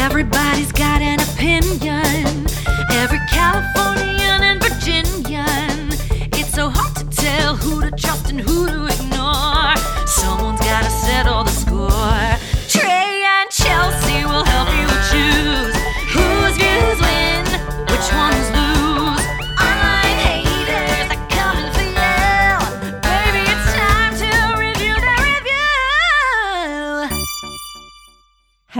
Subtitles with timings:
[0.00, 2.46] Everybody's got an opinion.
[2.90, 5.92] Every Californian and Virginian.
[6.38, 9.76] It's so hard to tell who to trust and who to ignore.
[10.06, 12.29] Someone's gotta settle the score.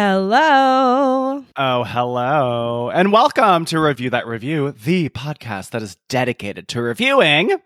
[0.02, 1.44] Hello.
[1.58, 2.88] Oh, hello.
[2.88, 7.48] And welcome to Review That Review, the podcast that is dedicated to reviewing.
[7.48, 7.60] Reviews!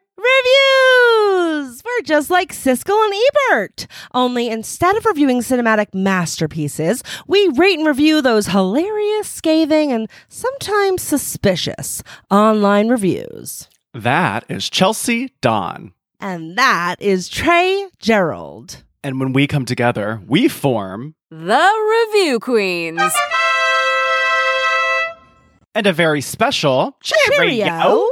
[1.84, 3.14] We're just like Siskel and
[3.52, 3.86] Ebert.
[4.14, 11.02] Only instead of reviewing cinematic masterpieces, we rate and review those hilarious, scathing, and sometimes
[11.02, 13.68] suspicious online reviews.
[13.92, 15.92] That is Chelsey Dawn.
[16.18, 18.82] And that is Trey Gerrald.
[19.04, 23.02] And when we come together, we form The Review Queens.
[25.74, 28.08] and a very special cheerio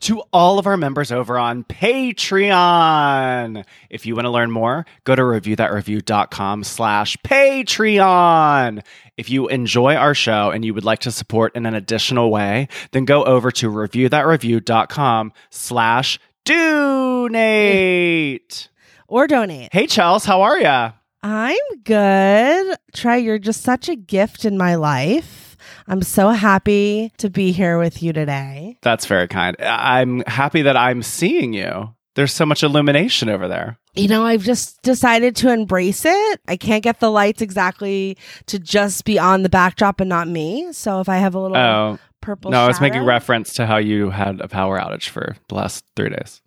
[0.00, 3.64] to all of our members over on Patreon.
[3.88, 8.84] If you want to learn more, go to reviewthatreview.com slash Patreon.
[9.16, 12.68] If you enjoy our show and you would like to support in an additional way,
[12.90, 18.68] then go over to reviewthatreview.com slash donate.
[19.08, 19.68] Or donate.
[19.72, 20.92] Hey, Chels, how are ya?
[21.22, 22.76] I'm good.
[22.94, 25.56] Trey, you're just such a gift in my life.
[25.88, 28.78] I'm so happy to be here with you today.
[28.82, 29.56] That's very kind.
[29.60, 31.94] I- I'm happy that I'm seeing you.
[32.14, 33.78] There's so much illumination over there.
[33.94, 36.40] You know, I've just decided to embrace it.
[36.48, 40.72] I can't get the lights exactly to just be on the backdrop and not me.
[40.72, 43.76] So if I have a little Oh, purple no, I was making reference to how
[43.78, 46.40] you had a power outage for the last three days.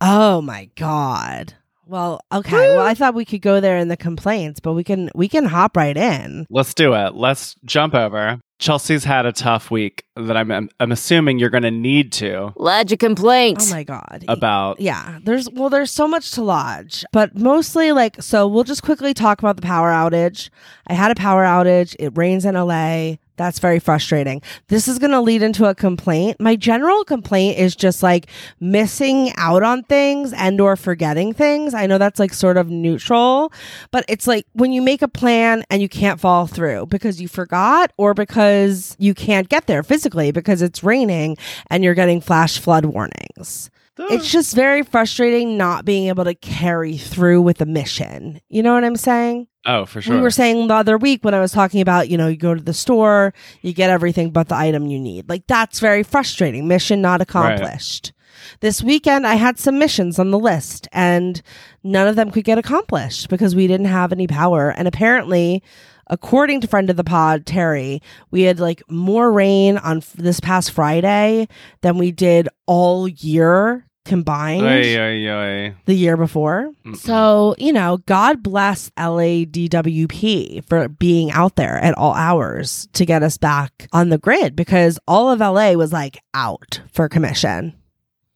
[0.00, 1.54] Oh my god.
[1.90, 2.76] Well, okay.
[2.76, 5.44] Well, I thought we could go there in the complaints, but we can we can
[5.44, 6.46] hop right in.
[6.48, 7.16] Let's do it.
[7.16, 8.38] Let's jump over.
[8.60, 12.92] Chelsey's had a tough week that I'm I'm assuming you're going to need to Lodge
[12.92, 13.58] a complaint.
[13.62, 14.24] Oh my god.
[14.28, 14.80] about.
[14.80, 18.46] Yeah, there's well, there's so much to lodge, but mostly like so.
[18.46, 20.48] We'll just quickly talk about the power outage.
[20.86, 21.96] I had a power outage.
[21.98, 23.16] It rains in LA.
[23.40, 24.42] That's very frustrating.
[24.68, 26.38] This is going to lead into a complaint.
[26.40, 28.26] My general complaint is just like
[28.60, 31.72] missing out on things and or forgetting things.
[31.72, 33.50] I know that's like sort of neutral,
[33.92, 37.28] but it's like when you make a plan and you can't follow through because you
[37.28, 41.38] forgot or because you can't get there physically because it's raining
[41.70, 43.70] and you're getting flash flood warnings
[44.10, 48.40] it's just very frustrating not being able to carry through with a mission.
[48.48, 49.46] You know what I'm saying?
[49.66, 50.16] oh, for sure.
[50.16, 52.54] We were saying the other week when I was talking about, you know, you go
[52.54, 55.28] to the store, you get everything but the item you need.
[55.28, 56.66] Like that's very frustrating.
[56.66, 58.12] Mission not accomplished.
[58.60, 61.42] This weekend I had some missions on the list and
[61.84, 64.70] none of them could get accomplished because we didn't have any power.
[64.70, 65.62] And apparently,
[66.06, 68.00] according to friend of the pod Terry,
[68.30, 71.48] we had like more rain on f- this past Friday
[71.82, 75.74] than we did all year combined Ay, ay, ay.
[75.84, 76.70] the year before.
[76.84, 76.96] Mm-mm.
[76.96, 83.22] So, you know, God bless LADWP for being out there at all hours to get
[83.22, 87.74] us back on the grid because all of LA was like out for commission.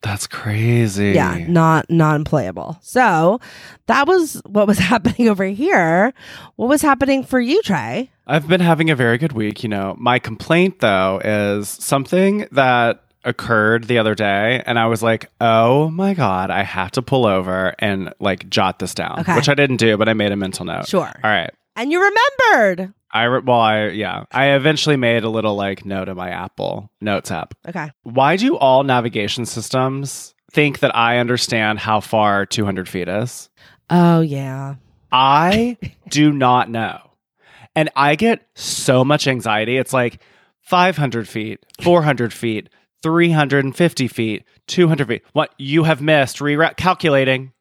[0.03, 1.13] That's crazy.
[1.13, 2.79] Yeah, not non-playable.
[2.83, 3.41] So,
[3.87, 6.13] that was what was happening over here.
[6.57, 8.11] What was happening for you, Trey?
[8.27, 9.63] I've been having a very good week.
[9.63, 15.03] You know, my complaint though is something that occurred the other day, and I was
[15.03, 19.35] like, "Oh my god, I have to pull over and like jot this down," Okay.
[19.37, 20.89] which I didn't do, but I made a mental note.
[20.89, 21.03] Sure.
[21.23, 21.51] All right.
[21.77, 22.93] And you remembered.
[23.13, 26.91] I re- well, I yeah, I eventually made a little like note in my Apple
[27.01, 27.55] Notes app.
[27.69, 27.91] Okay.
[28.03, 33.49] Why do all navigation systems think that I understand how far 200 feet is?
[33.91, 34.77] Oh, yeah.
[35.13, 35.77] I
[36.09, 36.99] do not know.
[37.77, 39.77] And I get so much anxiety.
[39.77, 40.21] It's like
[40.63, 42.69] 500 feet, 400 feet,
[43.05, 45.23] 350 feet, 200 feet.
[45.35, 47.53] What you have missed, reroute calculating.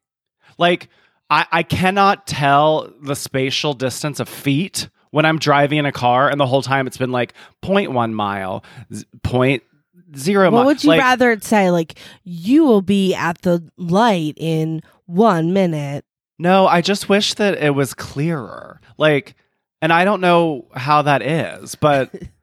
[0.58, 0.88] Like,
[1.30, 6.30] I, I cannot tell the spatial distance of feet when I'm driving in a car,
[6.30, 9.64] and the whole time it's been like 0.1 mile, z- point
[10.16, 10.66] zero What mile.
[10.68, 11.70] would you like, rather it say?
[11.70, 16.06] Like, you will be at the light in one minute.
[16.40, 18.80] No, I just wish that it was clearer.
[18.98, 19.36] Like,
[19.82, 22.10] and I don't know how that is, but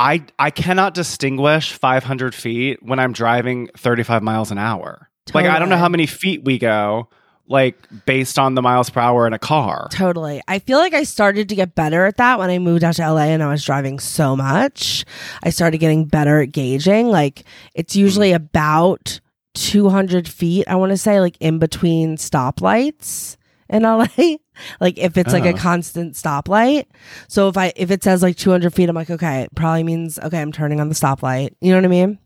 [0.00, 5.10] I I cannot distinguish 500 feet when I'm driving 35 miles an hour.
[5.32, 7.08] Like, I don't know how many feet we go,
[7.46, 7.76] like
[8.06, 9.88] based on the miles per hour in a car.
[9.92, 10.42] Totally.
[10.48, 13.12] I feel like I started to get better at that when I moved out to
[13.12, 15.04] LA and I was driving so much.
[15.42, 17.08] I started getting better at gauging.
[17.08, 17.44] Like
[17.74, 18.00] it's hmm.
[18.00, 19.20] usually about
[19.54, 23.36] 200 feet, I want to say, like in between stoplights.
[23.70, 24.06] In LA.
[24.80, 25.56] like if it's like a Oh.
[25.56, 26.84] constant stoplight.
[27.28, 30.18] So if I if it says like 200 feet, I'm like, okay, it probably means
[30.18, 31.54] okay, I'm turning on the stoplight.
[31.62, 32.18] You know what I mean?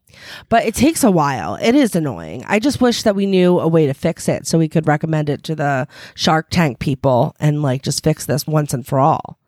[0.49, 1.57] But it takes a while.
[1.61, 2.45] It is annoying.
[2.47, 5.29] I just wish that we knew a way to fix it so we could recommend
[5.29, 9.39] it to the Shark Tank people and like just fix this once and for all.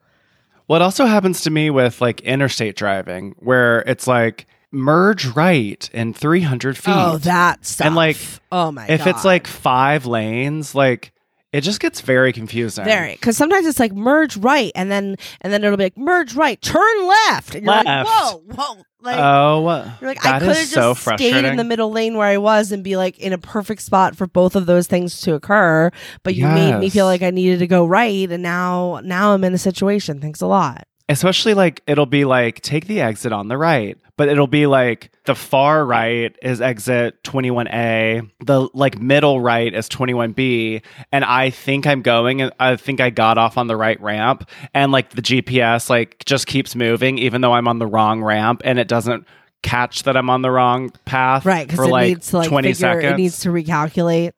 [0.69, 5.89] Well, it also happens to me with like interstate driving, where it's like merge right
[5.95, 6.93] in 300 feet.
[6.97, 7.87] Oh, that stuff.
[7.87, 8.17] And, like,
[8.51, 11.13] oh my if it's like five lanes, like
[11.53, 12.85] it just gets very confusing.
[12.85, 16.35] Very, because sometimes it's like merge right, and then and then it'll be like merge
[16.35, 18.09] right, turn left, and you're like, Left.
[18.11, 21.65] whoa, whoa, like Oh, you're like I could have is so just stayed in the
[21.65, 24.67] middle lane where I was and be like in a perfect spot for both of
[24.67, 25.91] those things to occur,
[26.23, 29.45] but you made me feel like I needed to go right, and now now I'm
[29.45, 30.21] in a situation.
[30.21, 30.87] Thanks a lot.
[31.09, 35.11] Especially like it'll be like take the exit on the right, but it'll be like
[35.25, 40.83] the far right is exit 21A, the like middle right is 21B,
[41.13, 44.49] and I think I'm going and I think I got off on the right ramp
[44.75, 48.63] and like the GPS like just keeps moving even though I'm on the wrong ramp
[48.65, 49.27] and it doesn't
[49.63, 52.49] catch that I'm on the wrong path Right, because for it like needs to like
[52.49, 53.13] 20 figure seconds.
[53.13, 54.33] it needs to recalculate.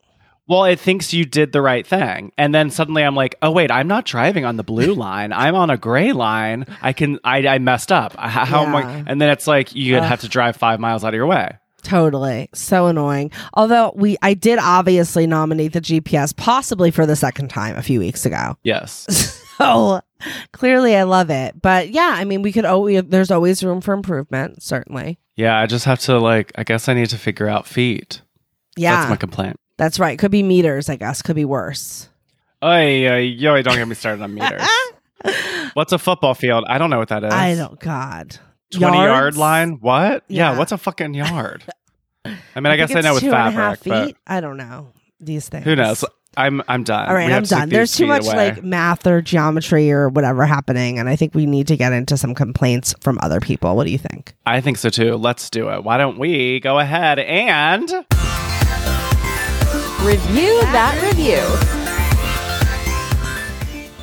[0.49, 2.33] Well, it thinks you did the right thing.
[2.39, 5.33] And then suddenly I'm like, oh, wait, I'm not driving on the blue line.
[5.33, 6.65] I'm on a gray line.
[6.83, 8.17] I can, I, I messed up.
[8.17, 9.05] How am I?
[9.06, 10.03] And then it's like, you Ugh.
[10.03, 11.59] have to drive five miles out of your way.
[11.83, 12.49] Totally.
[12.55, 13.31] So annoying.
[13.55, 18.01] Although we I did obviously nominate the GPS possibly for the second time a few
[18.01, 18.56] weeks ago.
[18.62, 19.35] Yes.
[19.59, 20.03] So
[20.53, 21.61] clearly I love it.
[21.61, 25.19] But yeah, I mean we could always there's always room for improvement, certainly.
[25.35, 25.59] yeah.
[25.59, 28.23] I just have to, like, I guess I need to figure out feet.
[28.77, 28.94] Yeah.
[28.97, 29.59] That's my complaint.
[29.79, 30.19] That's right.
[30.19, 31.23] Could be meters, I guess.
[31.23, 32.09] Could be worse.
[32.63, 34.63] Oy, yo, don't get me started on meters.
[35.75, 36.65] What's a football field?
[36.69, 37.33] I don't know what that is.
[37.33, 38.37] I don't god.
[38.73, 39.79] 20 yard line?
[39.81, 40.25] What?
[40.29, 40.53] Yeah.
[40.53, 40.59] Yeah.
[40.59, 41.65] What's a fucking yard?
[42.25, 44.17] I mean, I, guess think I know it's with two and a fabric, but feet.
[44.27, 44.89] I don't know
[45.21, 45.65] these things.
[45.65, 46.05] who knows?
[46.37, 47.09] I'm I'm done.
[47.09, 47.69] All right, We I'm to take done.
[47.71, 48.37] There's too feet much away.
[48.53, 52.17] like math or geometry or whatever happening, and I think we need to get into
[52.17, 53.75] some complaints from other people.
[53.77, 54.35] What do you think?
[54.45, 55.15] I think so too.
[55.17, 55.85] Let's do it.
[55.85, 57.89] Why don't we go ahead and
[60.00, 61.78] Review that review.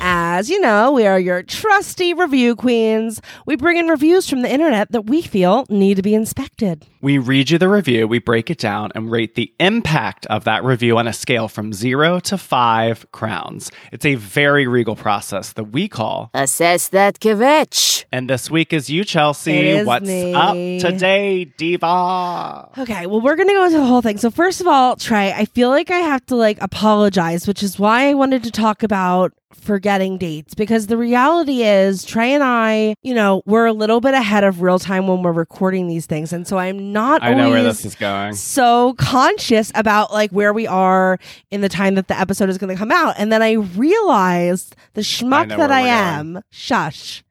[0.08, 3.20] As you know, we are your trusty review queens.
[3.44, 6.86] We bring in reviews from the internet that we feel need to be inspected.
[7.02, 10.62] we read you the review, we break it down, and rate the impact of that
[10.62, 13.72] review on a scale from zero to five crowns.
[13.90, 16.30] It's a very regal process that we call.
[16.34, 18.04] Assess that kvetch.
[18.12, 19.56] And this week is you, Chelsey.
[19.56, 20.34] It is What's me.
[20.34, 22.70] up today, Diva?
[22.78, 24.18] Okay, well, we're gonna go into the whole thing.
[24.18, 27.76] So first of all, Trey, I feel like I have to like apologize, which is
[27.76, 32.94] why I wanted to talk about forgetting dates because the reality is Trey and I,
[33.02, 36.32] you know, we're a little bit ahead of real time when we're recording these things,
[36.32, 38.34] and so I'm not I know where this is going.
[38.34, 41.18] so conscious about like where we are
[41.50, 43.14] in the time that the episode is going to come out.
[43.18, 46.40] And then I realized the schmuck that I am.
[46.50, 47.22] Shush.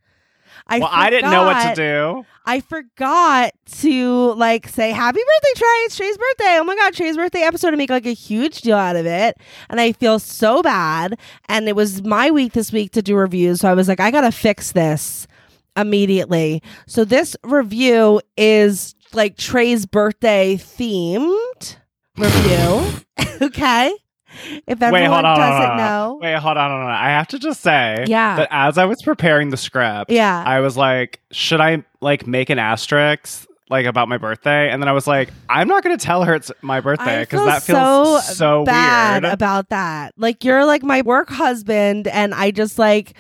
[0.68, 2.26] I well, I didn't know what to do.
[2.46, 5.68] I forgot to like say happy birthday, Trey.
[5.86, 6.58] It's Trey's birthday.
[6.60, 9.38] Oh my god, Trey's birthday episode and make like a huge deal out of it.
[9.70, 11.20] And I feel so bad.
[11.50, 13.62] And it was my week this week to do reviews.
[13.62, 15.28] So I was like, I gotta fix this
[15.76, 16.64] immediately.
[16.88, 21.78] So this review is like Trey's birthday themed
[22.18, 23.02] review.
[23.42, 23.96] okay.
[24.68, 25.38] If everyone Wait, hold on.
[25.38, 26.20] doesn't hold on, know.
[26.22, 26.90] Wait, hold on, hold on.
[26.92, 28.38] I have to just say Yeah.
[28.38, 30.44] that as I was preparing the script, Yeah.
[30.46, 34.70] I was like, should I like make an asterisk like about my birthday?
[34.70, 37.46] And then I was like, I'm not going to tell her it's my birthday because
[37.46, 39.34] that feels so so, bad weird.
[39.34, 40.14] about that.
[40.18, 43.14] Like you're like my work husband, and I just like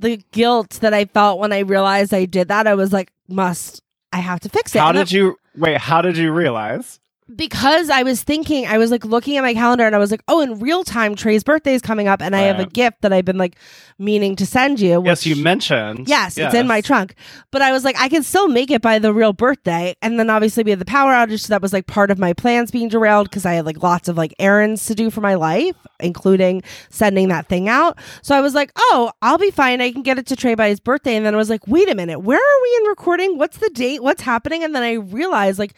[0.00, 2.66] the guilt that I felt when I realized I did that.
[2.68, 3.82] I was like, must
[4.12, 4.78] I have to fix it?
[4.78, 5.78] how And did you wait?
[5.78, 7.00] How did you realize?
[7.34, 10.22] Because I was thinking, I was like looking at my calendar and I was like,
[10.28, 13.02] oh, in real time, Trey's birthday is coming up, and I oh, have a gift
[13.02, 13.56] that I've been like
[13.98, 15.02] meaning to send you.
[15.04, 16.08] yes, you which- mentioned.
[16.08, 17.14] Yes, it's in my trunk.
[17.50, 19.94] But I was like, I can still make it by the real birthday.
[20.00, 21.40] And then obviously we had the power outage.
[21.40, 24.08] So that was like part of my plans being derailed because I had like lots
[24.08, 27.98] of like errands to do for my life, including sending that thing out.
[28.22, 29.80] So I was like, oh, I'll be fine.
[29.80, 31.16] I can get it to Trey by his birthday.
[31.16, 33.38] And then I was like, wait a minute, where are we in recording?
[33.38, 34.02] What's the date?
[34.02, 34.64] What's happening?
[34.64, 35.74] And then I realized, like,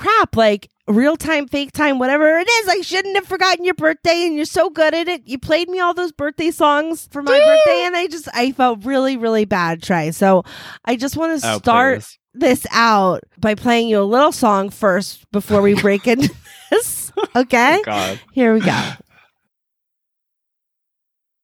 [0.00, 2.68] crap, like real time, fake time, whatever it is.
[2.68, 5.22] I shouldn't have forgotten your birthday, and you're so good at it.
[5.28, 8.84] You played me all those birthday songs for my birthday, and I just I felt
[8.84, 10.10] really, really bad, Trey.
[10.10, 10.42] So
[10.84, 12.18] I just want to Oh, start please.
[12.34, 16.34] this out by playing you a little song first before we break into
[16.70, 17.12] this.
[17.36, 18.20] Okay, oh, God.
[18.32, 18.80] here we go.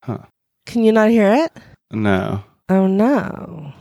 [0.02, 0.18] Huh.
[0.66, 1.52] Can you not hear it?
[1.90, 2.44] No.
[2.68, 3.72] Oh no.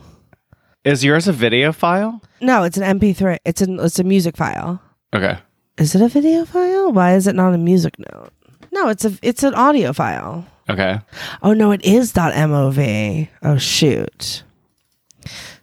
[0.84, 2.20] Is yours a video file?
[2.40, 3.38] No, it's an MP3.
[3.44, 4.80] It's an it's a music file.
[5.14, 5.38] Okay.
[5.78, 6.92] Is it a video file?
[6.92, 8.30] Why is it not a music note?
[8.72, 10.46] No, it's a it's an audio file.
[10.68, 10.98] Okay.
[11.42, 13.28] Oh no, it is .mov.
[13.42, 14.42] Oh shoot.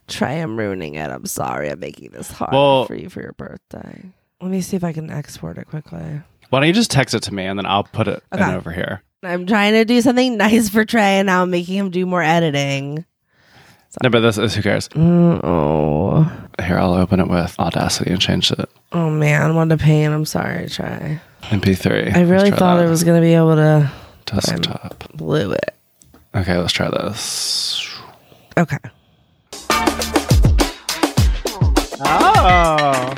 [0.06, 1.10] Trey, I'm ruining it.
[1.10, 1.70] I'm sorry.
[1.70, 4.02] I'm making this hard Well- for you for your birthday.
[4.40, 6.20] Let me see if I can export it quickly.
[6.50, 8.54] Why don't you just text it to me and then I'll put it in Okay.
[8.54, 9.02] over here.
[9.22, 12.22] I'm trying to do something nice for Trey, and now I'm making him do more
[12.22, 13.06] editing.
[14.02, 14.88] No, but this is who cares.
[14.90, 16.24] Mm, oh,
[16.62, 18.68] Here, I'll open it with Audacity and change it.
[18.92, 20.10] oh man, what a pain.
[20.10, 22.14] I'm sorry, Trey MP3.
[22.16, 22.86] I really thought that.
[22.86, 23.90] I was gonna be able to
[24.26, 25.04] desktop.
[25.14, 25.74] blew it.
[26.34, 27.86] Okay, let's try this.
[28.56, 28.78] Okay.
[32.06, 33.14] Oh.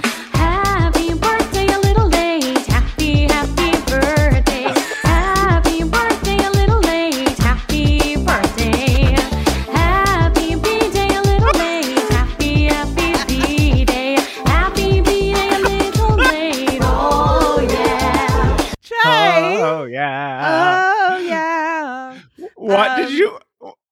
[22.77, 23.39] What um, did you?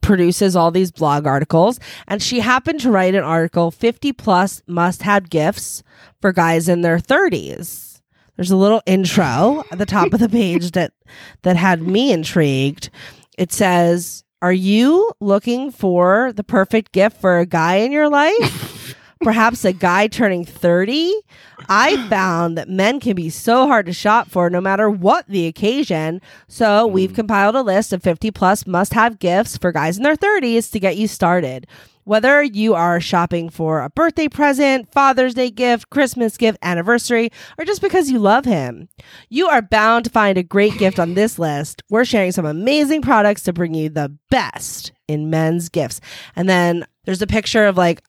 [0.00, 1.78] produces all these blog articles.
[2.08, 5.82] And she happened to write an article 50 plus must have gifts
[6.20, 8.00] for guys in their 30s.
[8.36, 10.92] There's a little intro at the top of the page that
[11.42, 12.90] that had me intrigued.
[13.38, 18.75] It says, "Are you looking for the perfect gift for a guy in your life?
[19.20, 21.14] Perhaps a guy turning 30?
[21.68, 25.46] I found that men can be so hard to shop for no matter what the
[25.46, 26.20] occasion.
[26.48, 26.92] So, hmm.
[26.92, 30.70] we've compiled a list of 50 plus must have gifts for guys in their 30s
[30.72, 31.66] to get you started.
[32.04, 37.64] Whether you are shopping for a birthday present, Father's Day gift, Christmas gift, anniversary, or
[37.64, 38.88] just because you love him,
[39.28, 41.82] you are bound to find a great gift on this list.
[41.90, 46.00] We're sharing some amazing products to bring you the best in men's gifts.
[46.36, 48.02] And then there's a picture of like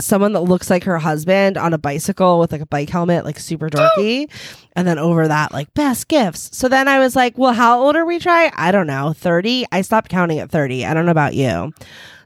[0.00, 3.38] someone that looks like her husband on a bicycle with like a bike helmet, like
[3.38, 4.28] super dorky.
[4.76, 6.56] and then over that, like best gifts.
[6.56, 8.50] So then I was like, well, how old are we, Trey?
[8.54, 9.66] I don't know, 30?
[9.72, 10.84] I stopped counting at 30.
[10.84, 11.72] I don't know about you.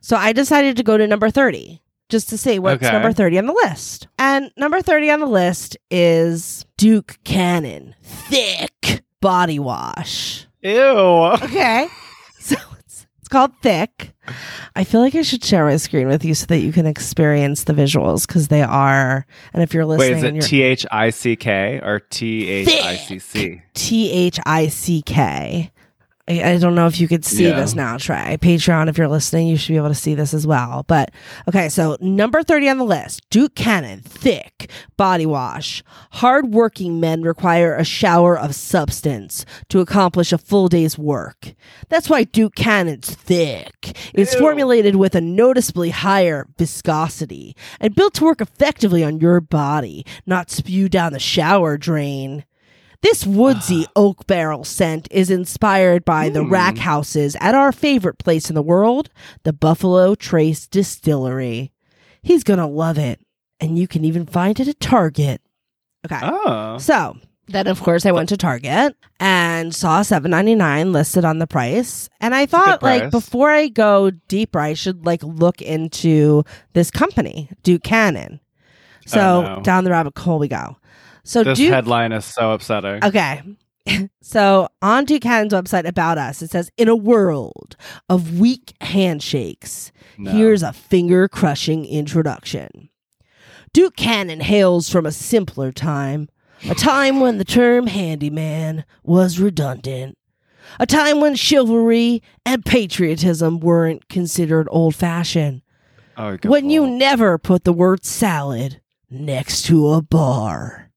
[0.00, 2.90] So I decided to go to number 30 just to see what's Okay.
[2.92, 4.08] number 30 on the list.
[4.18, 10.46] And number 30 on the list is Duke Cannon Thick Body Wash.
[10.62, 10.72] Ew.
[10.72, 11.88] Okay.
[13.28, 14.14] it's, called Thick.
[14.75, 17.64] I feel like I should share my screen with you so that you can experience
[17.64, 19.26] the visuals because they are.
[19.52, 22.68] And if you're listening, Wait, is it T H I C K or T H
[22.68, 23.62] I C C?
[23.75, 25.70] T H I C K.
[26.28, 27.58] I I don't know if you could see Yeah.
[27.61, 28.37] this now, Trey.
[28.40, 30.85] Patreon, if you're listening, you should be able to see this as well.
[30.87, 31.11] But
[31.49, 35.82] okay, so number 30 on the list Duke Cannon, thick body wash.
[36.12, 41.54] Hardworking men require a shower of substance to accomplish a full day's work.
[41.88, 43.97] That's why Duke Cannon's thick.
[44.12, 44.40] It's Ew.
[44.40, 50.50] formulated with a noticeably higher viscosity and built to work effectively on your body, not
[50.50, 52.44] spew down the shower drain.
[53.02, 56.50] This woodsy oak barrel scent is inspired by the Hmm.
[56.50, 59.09] rack houses at our favorite place in the world,
[59.45, 61.71] the Buffalo Trace Distillery.
[62.23, 63.21] He's going to love it.
[63.61, 65.40] And you can even find it at Target.
[66.07, 66.19] Okay.
[66.23, 66.78] Oh.
[66.78, 67.17] So
[67.49, 71.47] then, of course, I went to Target and saw seven ninety nine listed on the
[71.47, 76.90] price, and I thought, like, before I go deeper, I should like look into this
[76.93, 78.38] company, Duke Cannon.
[79.07, 79.62] So Oh, no.
[79.62, 80.76] down the rabbit hole we go.
[81.28, 83.04] So This Duke, headline is so upsetting.
[83.04, 83.42] okay.
[84.23, 87.76] so on Duke Cannon's website about us, it says, "In a world
[88.08, 90.30] of weak handshakes, No.
[90.30, 92.88] Here's a finger crushing introduction.
[93.75, 96.30] Duke Cannon hails from a simpler time,
[96.66, 100.16] a time when the term handyman was redundant,
[100.80, 105.61] a time when chivalry and patriotism weren't considered old fashioned,
[106.16, 108.80] Oh, when you never put the word salad
[109.11, 110.88] next to a bar.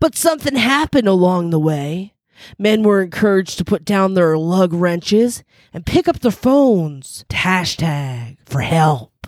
[0.00, 2.14] But something happened along the way.
[2.58, 5.42] Men were encouraged to put down their lug wrenches
[5.72, 9.26] and pick up their phones to hashtag for help.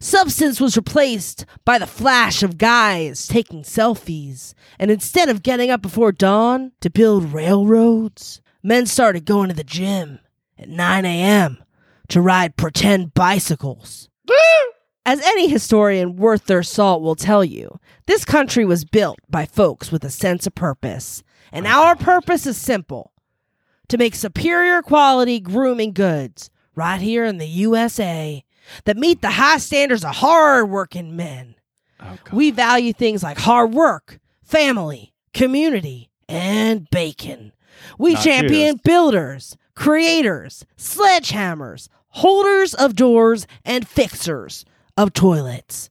[0.00, 5.82] Substance was replaced by the flash of guys taking selfies, and instead of getting up
[5.82, 10.20] before dawn to build railroads, men started going to the gym
[10.58, 11.62] at 9 a.m.
[12.08, 14.08] to ride pretend bicycles.
[15.04, 19.90] As any historian worth their salt will tell you, this country was built by folks
[19.90, 21.22] with a sense of purpose.
[21.50, 23.12] And our purpose is simple
[23.88, 28.44] to make superior quality grooming goods right here in the USA
[28.84, 31.56] that meet the high standards of hard working men.
[32.00, 37.52] Oh, We value things like hard work, family, community, and bacon.
[37.98, 44.64] We Not champion builders, creators, sledgehammers, holders of doors, and fixers
[44.96, 45.90] of toilets.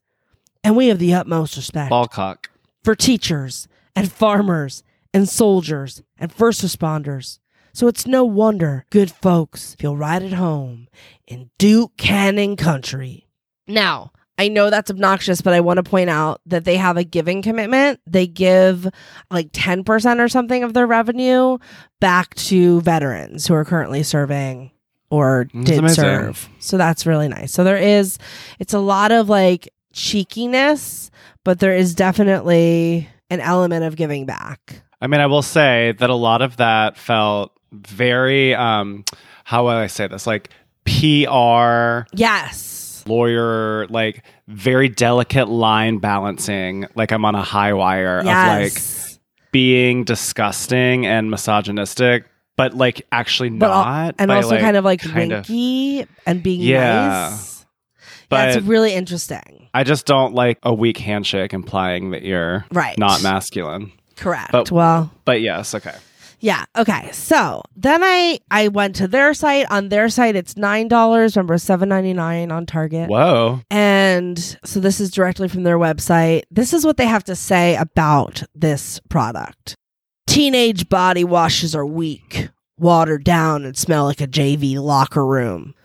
[0.64, 2.48] And we have the utmost respect Ballcock.
[2.84, 7.40] for teachers and farmers and soldiers and first responders.
[7.74, 10.88] So it's no wonder good folks feel right at home
[11.26, 13.28] in Duke Cannon country.
[13.68, 17.04] Now, I know that's obnoxious, but I want to point out that they have a
[17.04, 18.00] giving commitment.
[18.08, 18.88] They give
[19.30, 21.60] like 10% or something of their revenue
[22.00, 24.72] back to veterans who are currently serving
[25.12, 26.04] or That's did amazing.
[26.04, 26.50] serve.
[26.60, 27.52] So that's really nice.
[27.54, 28.18] So there is,
[28.60, 31.12] it's a lot of like cheekiness,
[31.44, 34.82] but there is definitely an element of giving back.
[35.02, 39.04] I mean, I will say that a lot of that felt very, um,
[39.44, 40.26] how will I say this?
[40.26, 40.50] Like
[40.86, 43.04] PR, Yes.
[43.08, 46.86] lawyer, like very delicate line balancing.
[46.96, 48.74] Like I'm on a high wire of like
[49.52, 52.26] being disgusting and misogynistic,
[52.58, 54.16] but like actually but not.
[54.20, 57.30] and also kind of like kind of- winky and being Yeah.
[57.32, 57.66] nice.
[58.30, 59.68] That's But really interesting.
[59.74, 62.98] I just don't like a weak handshake implying that you're Right.
[62.98, 63.92] not masculine.
[64.16, 64.52] Correct.
[64.52, 65.96] But- well, But yes, okay.
[66.40, 66.64] yeah.
[66.78, 67.10] Okay.
[67.12, 69.66] So then I I went to their site.
[69.70, 71.36] On their site, it's nine dollars.
[71.36, 73.10] Remember, seven ninety nine on Target.
[73.10, 73.62] Whoa.
[73.70, 76.44] And so this is directly from their website.
[76.52, 79.76] This is what they have to say about this product.
[80.32, 85.76] Teenage body washes are weak, watered down, and smell like a JV locker room.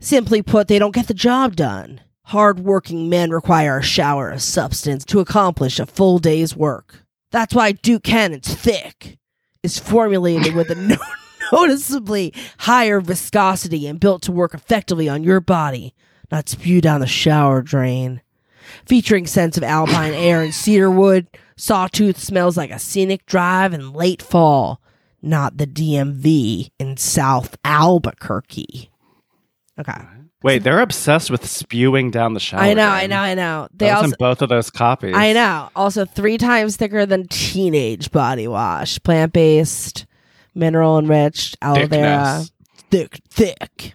[0.00, 2.02] Simply put, they don't get the job done.
[2.24, 7.06] Hard-working men require a shower of substance to accomplish a full day's work.
[7.30, 9.16] That's why Duke Cannon's thick
[9.62, 10.96] is formulated with a no-
[11.50, 15.94] noticeably higher viscosity and built to work effectively on your body,
[16.30, 18.20] not spew down the shower drain.
[18.84, 23.92] Featuring scents of alpine air and cedar wood, Sawtooth smells like a scenic drive in
[23.92, 24.80] late fall,
[25.22, 28.90] not the DMV in South Albuquerque.
[29.78, 29.92] Okay.
[30.42, 32.60] Wait, they're obsessed with spewing down the shower.
[32.60, 32.88] I know.
[32.88, 33.68] I know, I know.
[33.74, 35.14] They also in both of those copies.
[35.16, 35.70] I know.
[35.74, 39.02] Also, three times thicker than teenage body wash.
[39.02, 40.06] Plant based,
[40.54, 42.42] mineral enriched, aloe vera.
[42.90, 43.94] Thick, thick.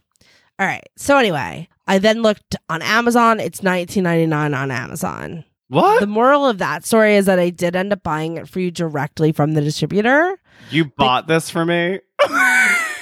[0.60, 0.88] All right.
[0.98, 3.40] So, anyway, I then looked on Amazon.
[3.40, 5.46] It's nineteen ninety nine on Amazon.
[5.72, 6.02] What?
[6.02, 8.72] The moral of that story is that I did end up buying it for you
[8.72, 10.38] directly from the distributor.
[10.70, 12.00] you bought this for me?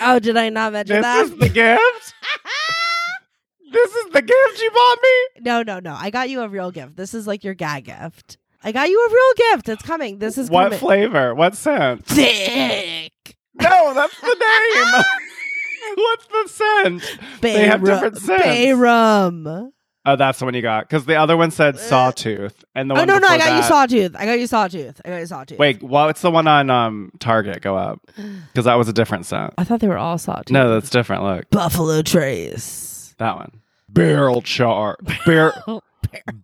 [0.01, 1.23] Oh, did I not mention that?
[1.23, 1.33] this that?
[1.35, 2.13] is the gift?
[3.73, 5.41] this is the gift you bought me?
[5.41, 5.93] no, no, no.
[5.93, 6.95] I got you a real gift.
[6.95, 8.37] This is like your gag gift.
[8.63, 9.67] I got you a real gift.
[9.67, 10.19] It's coming.
[10.19, 10.79] This is What coming.
[10.79, 11.35] flavor?
[11.35, 12.05] What scent?
[12.05, 13.11] Thick.
[13.61, 15.03] No, that's the name.
[15.95, 17.19] What's the scent?
[17.41, 18.43] They have Bay different scents.
[18.43, 19.73] Bay rum.
[20.05, 20.87] Oh, that's the one you got.
[20.87, 23.61] Because the other one said sawtooth, and the Oh one no, no, I got you
[23.61, 24.15] that- sawtooth.
[24.15, 25.01] I got you sawtooth.
[25.05, 25.59] I got you sawtooth.
[25.59, 27.61] Wait, what's the one on um Target?
[27.61, 29.53] Go up, because that was a different scent.
[29.57, 30.51] I thought they were all sawtooth.
[30.51, 31.23] No, that's different.
[31.23, 33.13] Look, Buffalo Trace.
[33.19, 33.51] that one.
[33.89, 35.53] Barrel char, bar-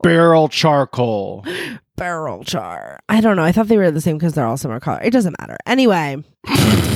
[0.03, 1.45] barrel charcoal.
[1.95, 2.99] Barrel char.
[3.07, 3.43] I don't know.
[3.43, 4.99] I thought they were the same because they're all similar color.
[5.01, 5.57] It doesn't matter.
[5.65, 6.23] Anyway.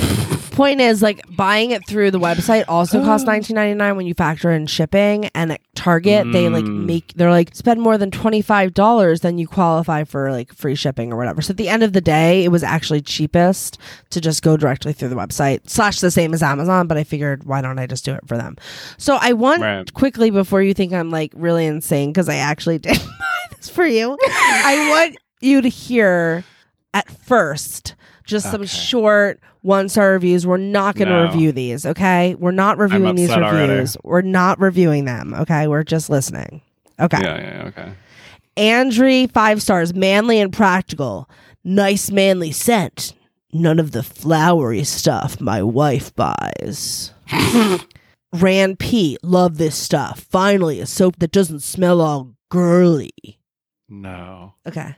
[0.59, 4.13] point is like buying it through the website also costs nineteen ninety nine when you
[4.13, 5.25] factor in shipping.
[5.33, 6.85] And at Target, they like Mm.
[6.85, 10.75] make they're like spend more than twenty five dollars, then you qualify for like free
[10.75, 11.41] shipping or whatever.
[11.41, 13.77] So at the end of the day, it was actually cheapest
[14.09, 16.87] to just go directly through the website slash the same as Amazon.
[16.87, 18.57] But I figured why don't I just do it for them?
[18.97, 19.93] So I want Right.
[19.93, 23.85] quickly before you think I'm like really insane because I actually did buy this for
[23.85, 24.17] you.
[24.27, 26.43] I want you to hear
[26.93, 27.95] at first
[28.29, 30.47] just some short one star reviews.
[30.47, 31.23] We're not going to No.
[31.25, 32.35] review these, okay?
[32.35, 33.71] We're not reviewing these upset already.
[33.73, 33.97] reviews.
[34.03, 35.67] We're not reviewing them, okay?
[35.67, 36.61] We're just listening.
[36.99, 37.19] Okay.
[37.21, 37.91] Yeah, yeah, okay.
[38.57, 41.29] Andre, five stars, manly and practical.
[41.63, 43.13] Nice manly scent.
[43.51, 47.11] None of the flowery stuff my wife buys.
[48.33, 50.19] Ran P, love this stuff.
[50.29, 53.11] Finally, a soap that doesn't smell all girly.
[53.87, 54.53] No.
[54.67, 54.95] Okay.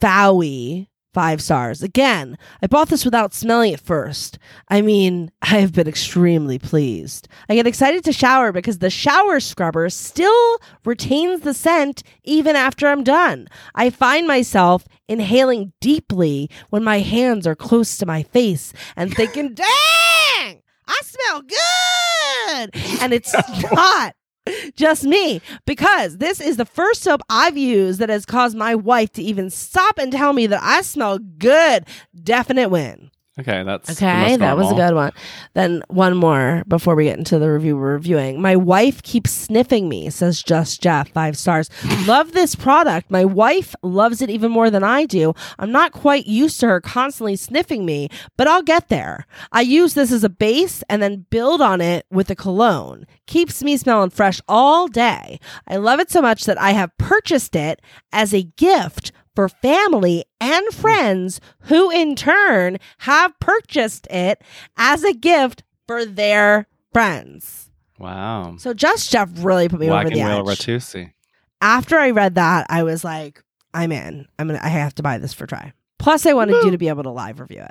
[0.00, 1.82] Bowie, five stars.
[1.82, 4.38] Again, I bought this without smelling it first.
[4.68, 7.28] I mean, I have been extremely pleased.
[7.48, 12.88] I get excited to shower because the shower scrubber still retains the scent even after
[12.88, 13.48] I'm done.
[13.74, 19.54] I find myself inhaling deeply when my hands are close to my face and thinking,
[19.54, 23.00] dang, I smell good.
[23.02, 23.32] And it's
[23.72, 24.14] not
[24.74, 29.12] just me because this is the first soap I've used that has caused my wife
[29.12, 31.86] to even stop and tell me that I smell good.
[32.22, 33.10] Definite win.
[33.40, 35.10] Okay, that's Okay, that was a good one.
[35.54, 38.42] Then one more before we get into the review we're reviewing.
[38.42, 41.70] My wife keeps sniffing me, says Just Jeff, five stars.
[42.06, 43.10] Love this product.
[43.10, 45.32] My wife loves it even more than I do.
[45.58, 49.26] I'm not quite used to her constantly sniffing me, but I'll get there.
[49.50, 53.06] I use this as a base and then build on it with a cologne.
[53.26, 55.40] Keeps me smelling fresh all day.
[55.66, 57.80] I love it so much that I have purchased it
[58.12, 64.42] as a gift for family and friends who in turn have purchased it
[64.76, 67.70] as a gift for their friends.
[67.98, 68.56] Wow.
[68.58, 70.44] So Just Jeff really put me Black over the edge.
[70.44, 71.12] Ratusi.
[71.60, 73.42] After I read that, I was like,
[73.72, 74.26] I'm in.
[74.38, 75.72] I'm gonna I have to buy this for Trey.
[75.98, 77.70] Plus I wanted you to be able to live review it.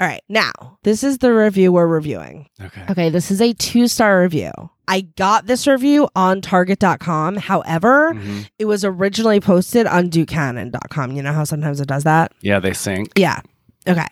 [0.00, 2.48] All right, now this is the review we're reviewing.
[2.60, 2.84] Okay.
[2.88, 4.52] Okay, this is a two star review.
[4.92, 7.36] I got this review on Target.com.
[7.36, 8.46] However, Mhm.
[8.58, 11.12] it was originally posted on DukeCannon.com.
[11.12, 12.32] You know how sometimes it does that?
[12.42, 13.10] Yeah, they sync.
[13.16, 13.40] Yeah.
[13.88, 14.04] Okay.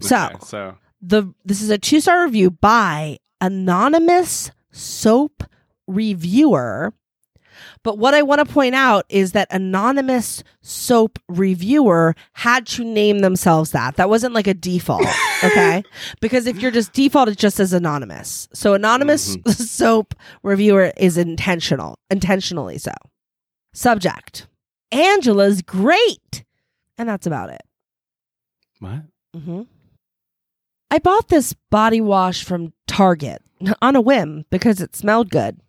[0.00, 5.44] So Okay, so the this is a two star review by anonymous soap
[5.86, 6.92] reviewer.
[7.84, 13.20] But what I want to point out is that anonymous soap reviewer had to name
[13.20, 13.96] themselves that.
[13.96, 15.06] That wasn't like a default,
[15.44, 15.84] okay?
[16.20, 18.48] because if you're just default, it just says anonymous.
[18.54, 22.92] So anonymous soap reviewer is intentional, intentionally so.
[23.74, 24.46] Subject:
[24.90, 26.44] Angela's great,
[26.98, 27.62] and that's about it.
[28.80, 29.02] what?
[29.34, 29.62] hmm
[30.90, 33.42] I bought this body wash from Target
[33.82, 35.60] on a whim because it smelled good.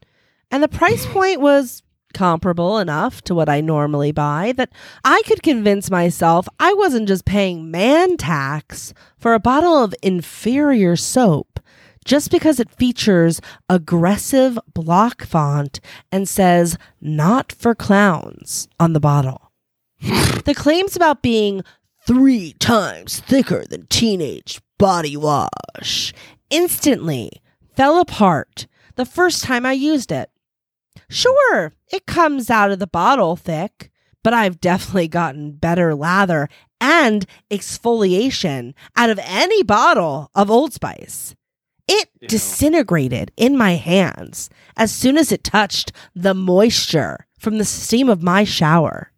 [0.51, 1.81] And the price point was
[2.15, 4.71] comparable enough to what I normally buy that
[5.03, 10.95] I could convince myself I wasn't just paying man tax for a bottle of inferior
[10.95, 11.59] soap
[12.05, 19.51] just because it features aggressive block font and says not for clowns on the bottle.
[19.99, 21.63] the claims about being
[22.07, 26.13] three times thicker than teenage body wash
[26.49, 27.41] instantly
[27.75, 30.29] fell apart the first time I used it.
[31.09, 33.91] Sure, it comes out of the bottle thick,
[34.23, 36.49] but I've definitely gotten better lather
[36.81, 41.35] and exfoliation out of any bottle of Old Spice.
[41.87, 42.27] It Ew.
[42.27, 48.23] disintegrated in my hands as soon as it touched the moisture from the steam of
[48.23, 49.11] my shower.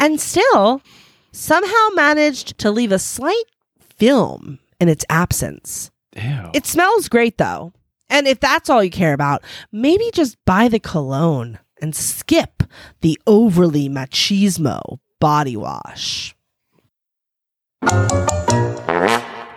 [0.00, 0.82] and still,
[1.30, 3.44] somehow managed to leave a slight
[3.78, 5.92] film in its absence.
[6.16, 6.50] Ew.
[6.52, 7.72] It smells great though.
[8.08, 12.62] And if that's all you care about, maybe just buy the cologne and skip
[13.00, 16.34] the overly machismo body wash.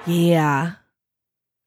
[0.05, 0.73] Yeah.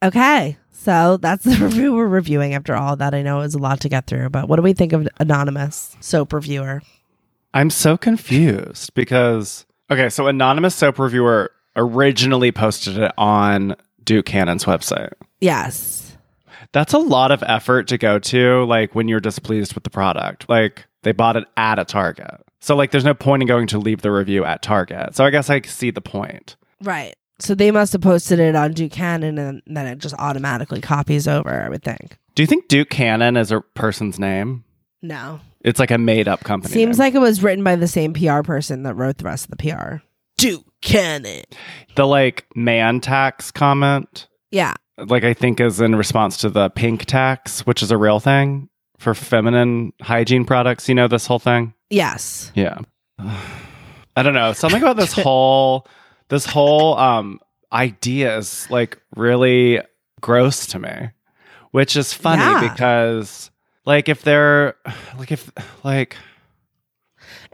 [0.03, 0.57] Okay.
[0.73, 3.15] So that's the review we're reviewing after all that.
[3.15, 5.07] I know it was a lot to get through, but what do we think of
[5.19, 6.83] Anonymous Soap Reviewer?
[7.53, 14.65] I'm so confused because okay, so anonymous soap reviewer originally posted it on Duke Cannon's
[14.65, 15.13] website.
[15.41, 16.10] Yes.
[16.73, 20.49] That's a lot of effort to go to like when you're displeased with the product.
[20.49, 22.41] Like they bought it at a Target.
[22.61, 25.17] So like there's no point in going to leave the review at Target.
[25.17, 26.57] So I guess I see the point.
[26.83, 27.15] Right.
[27.39, 31.27] So they must have posted it on Duke Cannon and then it just automatically copies
[31.27, 32.19] over, I would think.
[32.35, 34.65] Do you think Duke Cannon is a person's name?
[35.03, 35.41] No.
[35.63, 36.73] It's like a made up company.
[36.73, 37.07] Seems name.
[37.07, 39.57] like it was written by the same PR person that wrote the rest of the
[39.57, 39.97] PR.
[40.37, 41.45] Duke Cannon.
[41.97, 44.27] the like man tax comment.
[44.51, 44.75] Yeah.
[45.09, 48.69] Like I think is in response to the pink tax, which is a real thing
[48.99, 50.89] for feminine hygiene products.
[50.89, 51.75] You know this whole thing?
[51.89, 52.53] Yes.
[52.55, 52.79] Yeah.
[53.19, 54.53] I don't know.
[54.53, 55.87] Something about this whole
[56.29, 57.41] this whole um
[57.73, 59.81] idea is like really
[60.21, 61.11] gross to me.
[61.71, 62.69] Which is funny Yeah.
[62.73, 63.51] because
[63.87, 64.75] like if they're
[65.19, 65.51] like if
[65.85, 66.17] like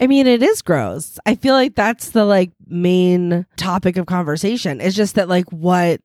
[0.01, 1.19] I mean, it is gross.
[1.25, 4.81] I feel like that's the like main topic of conversation.
[4.81, 6.01] It's just that like what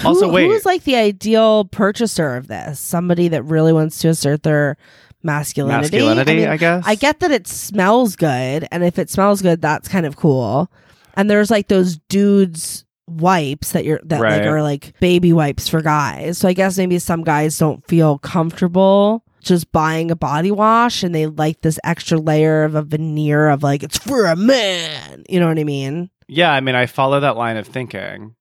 [0.00, 0.46] who, Also, wait.
[0.46, 2.80] who's like the ideal purchaser of this?
[2.80, 4.76] Somebody that really wants to assert their
[5.22, 5.80] masculinity.
[5.80, 6.84] masculinity, I, mean, I guess.
[6.86, 10.70] I get that it smells good, and if it smells good, that's kind of cool.
[11.14, 15.80] And there's like those dudes wipes that you're that like are like baby wipes for
[15.80, 16.38] guys.
[16.38, 21.14] So I guess maybe some guys don't feel comfortable just buying a body wash and
[21.14, 25.24] they like this extra layer of a veneer of like it's for a man.
[25.28, 26.10] You know what I mean?
[26.28, 28.34] Yeah, I mean, I follow that line of thinking.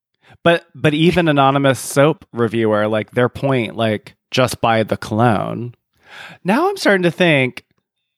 [0.44, 5.74] But but even anonymous soap reviewer, like their point, like just buy the cologne.
[6.44, 7.66] Now I'm starting to think,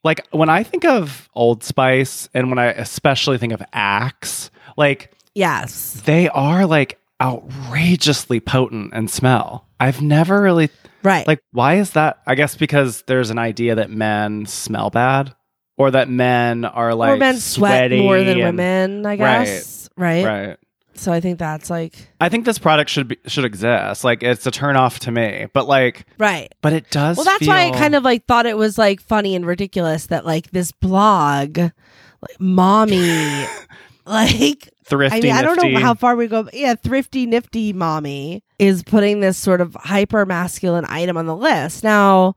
[0.04, 5.12] like when I think of Old Spice and when I especially think of Axe, like
[5.36, 6.02] Yes.
[6.06, 9.67] they are like outrageously potent and smell.
[9.80, 10.70] I've never really
[11.04, 11.28] Right.
[11.28, 12.20] like why is that?
[12.28, 15.34] I guess because there's an idea that men smell bad
[15.78, 19.89] or that men are like or men sweat more than and- women, I guess.
[19.96, 20.26] Right.
[20.26, 20.58] Right.
[21.00, 24.04] So I think that's like I think this product should be should exist.
[24.04, 25.48] Like it's a turn off to me.
[25.54, 26.54] But like right.
[26.62, 29.36] but it does Well, that's why I kind of like thought it was like funny
[29.36, 33.46] and ridiculous that like this blog, like mommy,
[34.06, 36.44] like thrifty I mean I don't know how far we go.
[36.44, 41.36] But yeah, thrifty nifty mommy is putting this sort of hyper masculine item on the
[41.36, 41.84] list.
[41.84, 42.36] Now,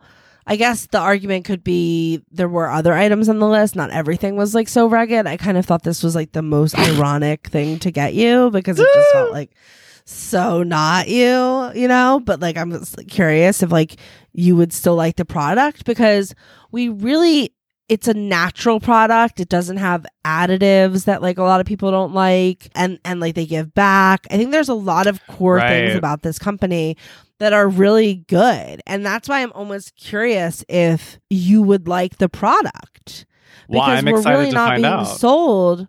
[0.51, 3.77] I guess the argument could be there were other items on the list.
[3.77, 5.29] Not everything was like so rugged.
[5.29, 8.81] I kind of thought this was like the most ironic thing to get you because
[8.81, 9.53] it just felt like
[10.05, 12.21] so not you, you know?
[12.25, 14.01] But like, I'm just curious if like
[14.33, 16.35] you would still like the product because
[16.73, 17.55] we really,
[17.89, 19.39] it's a natural product.
[19.39, 23.37] It doesn't have additives that like a lot of people don't like and, and like
[23.37, 24.27] they give back.
[24.33, 26.97] I think there's a lot of core things about this company
[27.41, 28.81] that are really good.
[28.87, 33.27] And that's why I'm almost curious if you would like the product.
[33.69, 35.05] Well, Because I'm we're really not being out.
[35.05, 35.89] sold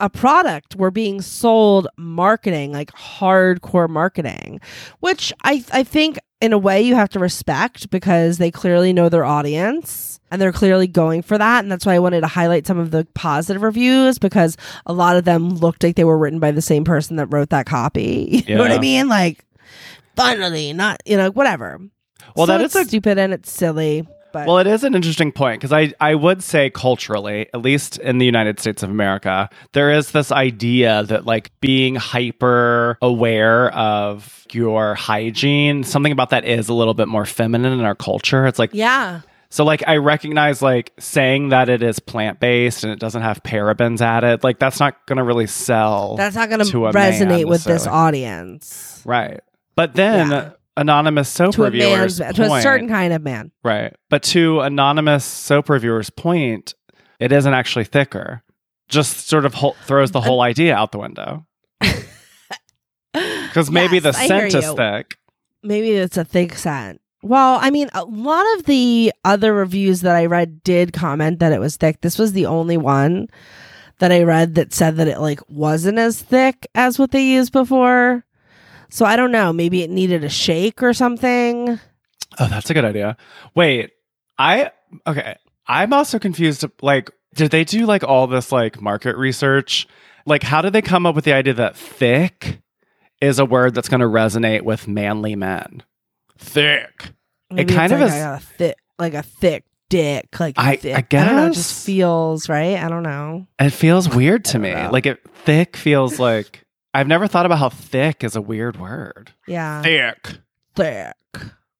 [0.00, 0.76] a product.
[0.76, 4.60] We're being sold marketing, like hardcore marketing,
[5.00, 9.08] which I I think in a way you have to respect because they clearly know
[9.08, 11.62] their audience and they're clearly going for that.
[11.64, 15.16] And that's why I wanted to highlight some of the positive reviews because a lot
[15.16, 18.44] of them looked like they were written by the same person that wrote that copy.
[18.48, 19.08] You know what I mean?
[19.08, 19.44] Like
[20.16, 21.78] finally, not you know, whatever.
[22.36, 24.06] Well, So that it's is a stupid and it's silly.
[24.32, 27.98] But Well, it is an interesting point because I, I would say culturally, at least
[27.98, 33.70] in the United States of America, there is this idea that like being hyper aware
[33.72, 38.46] of your hygiene, something about that is a little bit more feminine in our culture.
[38.46, 39.20] It's like, yeah.
[39.50, 43.42] so like I recognize like saying that it is plant based and it doesn't have
[43.42, 46.16] parabens added, like that's not going to really sell.
[46.16, 49.02] That's not going to to a man resonate with this audience.
[49.04, 49.40] right.
[49.74, 50.50] But then Yeah.
[50.76, 53.50] anonymous soap To a reviewers man's, to a certain kind of man.
[53.64, 53.94] Right.
[54.10, 56.74] But to anonymous soap reviewers' point,
[57.18, 58.42] it isn't actually thicker.
[58.88, 61.46] Just sort of hol- throws the whole idea out the window.
[63.12, 65.16] Because maybe Yes, the scent is thick.
[65.62, 67.00] Maybe it's a thick scent.
[67.22, 71.52] Well, I mean, a lot of the other reviews that I read did comment that
[71.52, 72.00] it was thick.
[72.00, 73.28] This was the only one
[73.98, 77.52] that I read that said that it like wasn't as thick as what they used
[77.52, 78.24] before.
[78.92, 79.54] So I don't know.
[79.54, 81.80] Maybe it needed a shake or something.
[82.38, 83.16] Oh, that's a good idea.
[83.54, 83.90] Wait,
[84.38, 84.70] I
[85.06, 85.36] okay.
[85.66, 86.64] I'm also confused.
[86.82, 89.86] Like, did they do like all this like market research?
[90.26, 92.60] Like, how did they come up with the idea that thick
[93.22, 95.82] is a word that's going to resonate with manly men?
[96.38, 97.12] Thick.
[97.50, 100.38] Maybe kind it's of like is- a thick, like a thick dick.
[100.38, 101.14] Like I- I thick.
[101.14, 101.46] I don't know.
[101.46, 102.76] It just feels right.
[102.76, 103.46] I don't know.
[103.58, 104.72] It feels weird to me.
[104.72, 104.90] know.
[104.92, 109.32] Like, it thick feels like I've never thought about how thick is a weird word.
[109.46, 110.38] Yeah, Thick.
[110.74, 111.14] thick.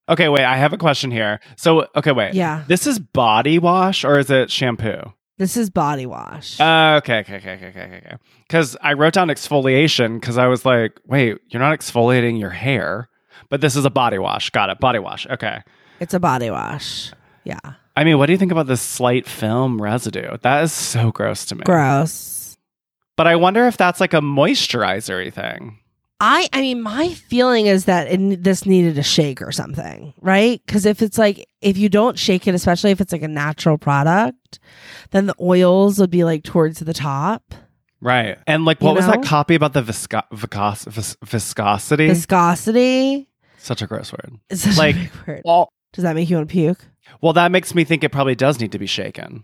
[0.09, 0.43] Okay, wait.
[0.43, 1.39] I have a question here.
[1.55, 2.33] So, okay, wait.
[2.33, 5.13] Yeah, This is body wash or is it shampoo?
[5.37, 6.59] this is body wash.
[6.59, 8.15] Uh, okay, okay, okay, okay, okay, okay.
[8.47, 13.09] Because I wrote down exfoliation because I was like, wait, you're not exfoliating your hair,
[13.49, 14.49] but this is a body wash.
[14.51, 14.79] Got it.
[14.79, 15.25] Body wash.
[15.27, 15.59] Okay.
[15.99, 17.11] it's a body wash.
[17.45, 17.59] Yeah,
[17.95, 20.37] I mean, what do you think about this slight film residue?
[20.43, 21.63] That is so gross to me.
[21.65, 22.42] gross.
[23.15, 25.79] But I wonder if that's like a moisturizer thing.
[26.19, 30.61] I I mean, my feeling is that it, this needed a shake or something, right?
[30.65, 33.77] Because if it's like if you don't shake it, especially if it's like a natural
[33.77, 34.59] product,
[35.11, 37.53] then the oils would be like towards the top.
[37.99, 38.37] Right.
[38.47, 42.07] And like, what You was that copy about the visco- viscos- vis- viscosity?
[42.07, 43.29] Viscosity.
[43.57, 44.39] Such a gross word.
[44.49, 45.11] It's such Like- a big
[45.45, 45.67] word.
[45.93, 46.85] Does that make you want to puke?
[47.21, 49.43] well, that makes me think it probably does need to be shaken.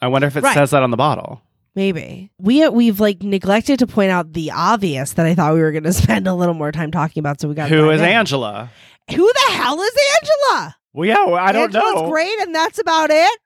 [0.00, 0.54] I wonder if it Right.
[0.54, 1.42] says that on the bottle.
[1.74, 5.60] Maybe we uh, we've like neglected to point out the obvious that I thought we
[5.60, 7.40] were going to spend a little more time talking about.
[7.40, 8.70] So we got Who is Angela?
[9.10, 10.76] Who the hell is Angela?
[10.92, 12.10] Well, yeah, well, I don't Angela's know.
[12.10, 13.40] great, and that's about it.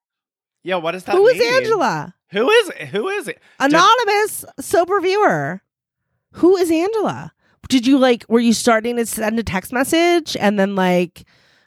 [0.65, 1.55] Yeah, what does that Who is mean?
[1.55, 2.15] Angela?
[2.31, 3.41] Who is who is it?
[3.61, 5.63] Anonymous soap viewer.
[6.33, 7.33] Who is Angela?
[7.69, 8.25] Did you like?
[8.29, 11.25] Were you starting to send a text message and then like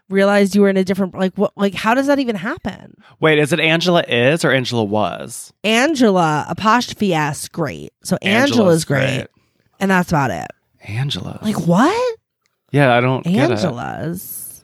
[0.10, 2.96] realized you were in a different like what like how does that even happen?
[3.20, 5.54] Wait, is it Angela is or Angela was?
[5.64, 7.92] Angela apostrophe s great.
[8.04, 9.28] So Angela's, great,
[9.80, 10.48] and that's about it.
[10.82, 11.40] Angela.
[11.42, 12.18] Like what?
[12.72, 13.52] yeah, I don't get it.
[13.52, 14.64] Angela's.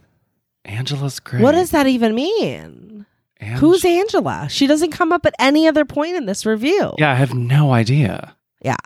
[0.63, 1.43] Angela's great.
[1.43, 3.05] What does that even mean?
[3.39, 4.47] Ange- Who's Angela?
[4.49, 6.93] She doesn't come up at any other point in this review.
[6.97, 8.35] Yeah, I have no idea.
[8.61, 8.77] Yeah.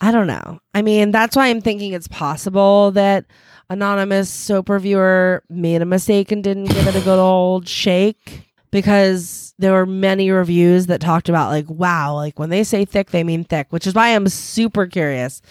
[0.00, 0.58] I don't know.
[0.74, 3.24] I mean, that's why I'm thinking it's possible that
[3.72, 9.54] anonymous soap reviewer made a mistake and didn't give it a good old shake because
[9.58, 13.24] there were many reviews that talked about like, wow, like when they say thick, they
[13.24, 15.42] mean thick, which is why I'm super curious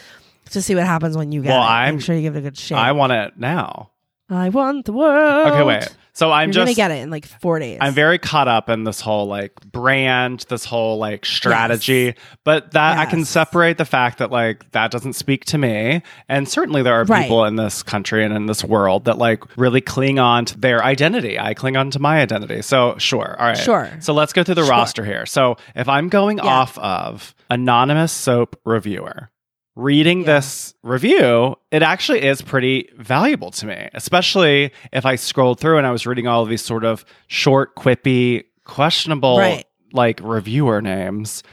[0.51, 1.65] to see what happens when you get Well, it.
[1.65, 2.77] I'm- Make sure you give it a good shake.
[2.77, 3.89] I want it now.
[4.29, 5.47] I want the world.
[5.53, 5.87] Okay, wait.
[6.13, 7.77] So I'm You're just gonna get it in like four days.
[7.79, 12.97] I'm very caught up in this whole like brand, this whole like strategy, but that
[12.97, 16.01] I can separate the fact that like that doesn't speak to me.
[16.27, 17.23] And certainly there are Right.
[17.23, 20.83] people in this country and in this world that like really cling on to their
[20.83, 21.39] identity.
[21.39, 22.61] I cling on to my identity.
[22.61, 23.35] So sure.
[23.39, 23.57] All right.
[23.57, 23.89] Sure.
[24.01, 24.69] So let's go through the Sure.
[24.71, 25.25] roster here.
[25.25, 26.43] So if I'm going Yeah.
[26.45, 29.29] off of anonymous soap reviewer,
[29.75, 30.25] reading Yeah.
[30.35, 35.87] this review, it actually is pretty valuable to me, especially if I scrolled through and
[35.87, 39.65] I was reading all of these sort of short, quippy, questionable Right.
[39.93, 41.43] like reviewer names.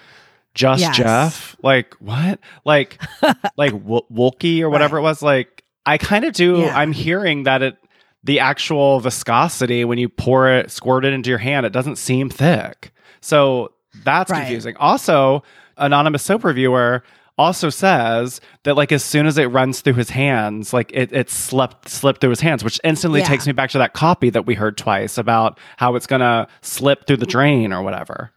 [0.55, 0.97] Just Yes.
[0.97, 2.41] Jeff, like what?
[2.65, 3.01] Like,
[3.57, 5.23] like w- Wolke or whatever it was.
[5.23, 6.59] Like, I kind of do.
[6.59, 6.77] Yeah.
[6.77, 7.77] I'm hearing that it,
[8.25, 12.29] the actual viscosity when you pour it, squirt it into your hand, it doesn't seem
[12.29, 12.91] thick.
[13.21, 13.73] So
[14.05, 14.41] that's Right.
[14.41, 14.77] confusing.
[14.79, 15.45] Also,
[15.77, 17.05] anonymous soap reviewer
[17.39, 21.31] also says that like as soon as it runs through his hands, like it it
[21.31, 23.27] slipped slipped through his hands, which instantly Yeah.
[23.29, 27.07] takes me back to that copy that we heard twice about how it's gonna slip
[27.07, 28.33] through the drain or whatever.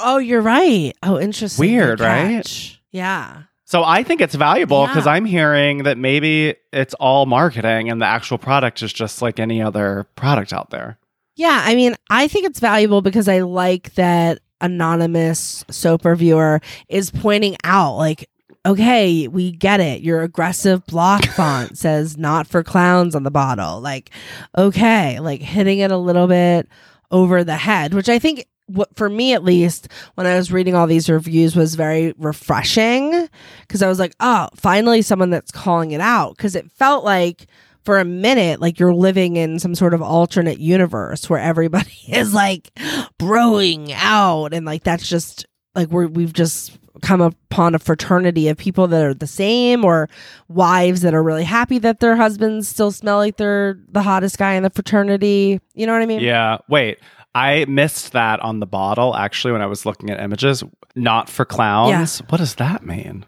[0.00, 0.96] oh, you're right.
[1.02, 1.68] Oh, interesting.
[1.68, 2.78] Weird, right?
[2.92, 3.42] Yeah.
[3.66, 5.12] So I think it's valuable because Yeah.
[5.12, 9.60] I'm hearing that maybe it's all marketing and the actual product is just like any
[9.62, 10.98] other product out there.
[11.36, 17.10] Yeah, I mean, I think it's valuable because I like that anonymous soap reviewer is
[17.10, 18.28] pointing out, like,
[18.64, 20.02] okay, we get it.
[20.02, 23.80] Your aggressive block font says not for clowns on the bottle.
[23.80, 24.10] Like,
[24.56, 26.68] okay, like hitting it a little bit
[27.10, 30.74] over the head, which I think what for me at least when I was reading
[30.74, 33.28] all these reviews was very refreshing
[33.62, 37.46] because I was like, oh, finally someone that's calling it out because it felt like
[37.84, 42.32] for a minute like you're living in some sort of alternate universe where everybody is
[42.34, 42.72] like
[43.18, 48.56] broing out and like that's just like we're we've just come upon a fraternity of
[48.56, 50.08] people that are the same or
[50.48, 54.54] wives that are really happy that their husbands still smell like they're the hottest guy
[54.54, 55.58] in the fraternity.
[55.74, 56.20] You know what I mean?
[56.20, 56.58] Yeah.
[56.68, 56.98] Wait,
[57.34, 60.62] I missed that on the bottle actually when I was looking at images.
[60.94, 62.18] Not for clowns.
[62.28, 63.24] What does that mean?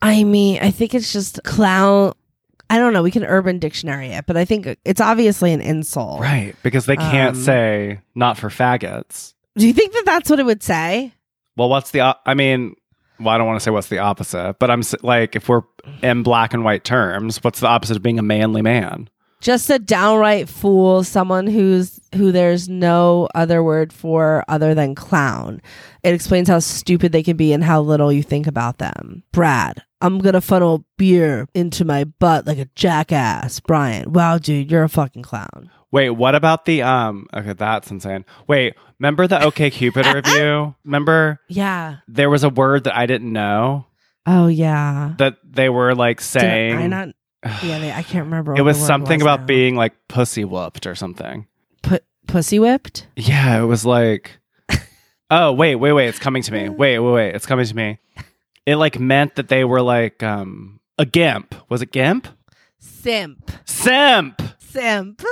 [0.00, 2.14] I mean, I think it's just clown.
[2.72, 3.02] I don't know.
[3.02, 6.20] We can urban dictionary it, but I think it's obviously an insult.
[6.20, 6.54] Right.
[6.62, 9.34] Because they can't Um, say not for faggots.
[9.56, 11.12] Do you think that that's what it would say?
[11.56, 12.74] Well, what's the, op- I mean,
[13.20, 15.62] well, I don't want to say what's the opposite, but I'm like, if we're
[16.02, 19.10] in black and white terms, what's the opposite of being a manly man?
[19.42, 25.60] Just a downright fool, someone who's who there's no other word for other than clown.
[26.04, 29.24] It explains how stupid they can be and how little you think about them.
[29.32, 33.60] Brad, I'm gonna funnel beer into my butt like a jackass.
[33.60, 35.70] Brian, wow, dude, you're a fucking clown.
[35.90, 37.26] Wait, what about the um?
[37.34, 38.24] Okay, that's insane.
[38.48, 40.74] Wait, remember the OK Cupid review?
[40.84, 41.96] Remember Yeah.
[42.08, 43.86] there was a word that I didn't know
[44.26, 45.14] Oh yeah.
[45.18, 46.76] that they were like Did saying.
[46.76, 47.08] I not?
[47.62, 48.54] Yeah, they, I can't remember.
[48.56, 49.46] it was something was about now.
[49.46, 51.46] being like pussy whooped or something.
[51.82, 53.06] Pu- pussy whipped.
[53.16, 54.38] Yeah, it was like.
[55.30, 56.08] oh wait, wait, wait!
[56.08, 56.68] It's coming to me.
[56.68, 57.34] Wait, wait, wait!
[57.34, 57.98] It's coming to me.
[58.66, 61.54] It like meant that they were like um a gimp.
[61.68, 62.28] Was it gimp?
[62.78, 63.50] Simp.
[63.64, 64.42] Simp.
[64.58, 65.22] Simp.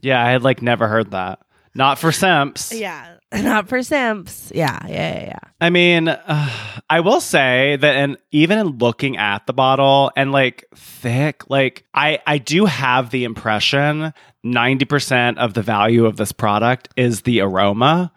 [0.00, 1.40] Yeah, I had like never heard that.
[1.74, 2.72] Not for simps.
[2.72, 3.16] Yeah.
[3.32, 4.50] Not for simps.
[4.54, 4.78] Yeah.
[4.86, 5.14] Yeah.
[5.14, 5.24] Yeah.
[5.24, 5.38] yeah.
[5.60, 6.50] I mean, uh,
[6.90, 11.84] I will say that, and even in looking at the bottle and like thick, like
[11.94, 14.12] I I do have the impression
[14.42, 18.12] ninety percent of the value of this product is the aroma.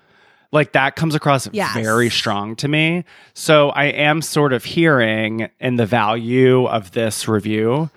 [0.53, 1.73] Like that comes across Yes.
[1.73, 3.03] very strong to me.
[3.33, 7.89] So I am sort of hearing in the value of this review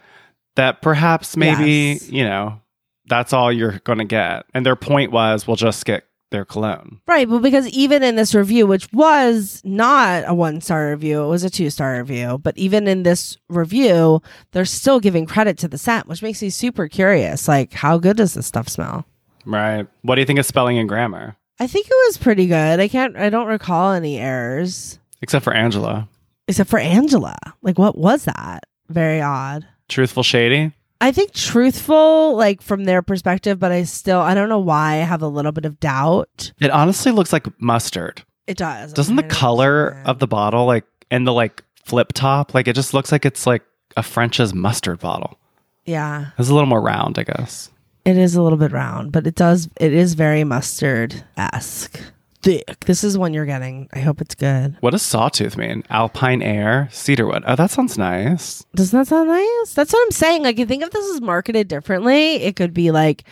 [0.57, 2.09] that perhaps maybe Yes.
[2.11, 2.61] you know
[3.09, 4.47] that's all you're going to get.
[4.53, 6.03] And their point was, we'll just get
[6.33, 7.01] their cologne.
[7.07, 11.29] Right, but because even in this review, which was not a one star review, it
[11.29, 15.69] was a two star review, but even in this review, they're still giving credit to
[15.69, 17.47] the scent, which makes me super curious.
[17.47, 19.05] Like, how good does this stuff smell?
[19.45, 19.87] Right.
[20.03, 21.37] What do you think of spelling and grammar?
[21.59, 22.81] I think it was pretty good.
[22.81, 26.09] I can't, I don't recall any errors Except for Angela.
[26.49, 27.37] except for Angela.
[27.63, 28.65] Like, what was that?
[28.89, 29.67] Very odd.
[29.89, 30.73] Truthful Shady?
[31.01, 34.97] I think truthful, like from their perspective, but I still, I don't know why I
[35.05, 36.53] have a little bit of doubt.
[36.61, 38.23] It honestly looks like mustard.
[38.47, 38.93] It does.
[38.93, 42.95] Doesn't the color of the bottle, like, and the like flip top, like, it just
[42.95, 43.63] looks like it's like
[43.97, 45.39] a French's mustard bottle.
[45.85, 46.27] Yeah.
[46.39, 47.71] It's a little more round, I guess.
[48.07, 49.69] It is a little bit round, but it does.
[49.81, 52.01] It is very mustard esque.
[52.43, 52.81] Thick.
[52.87, 53.89] This is one you're getting.
[53.93, 54.77] I hope it's good.
[54.81, 55.83] What does sawtooth mean?
[55.91, 57.43] Alpine air, cedarwood.
[57.47, 58.65] Oh, that sounds nice.
[58.75, 59.75] Doesn't that sound nice?
[59.75, 60.45] That's what I'm saying.
[60.45, 63.25] Like, you think if this is marketed differently, it could be like.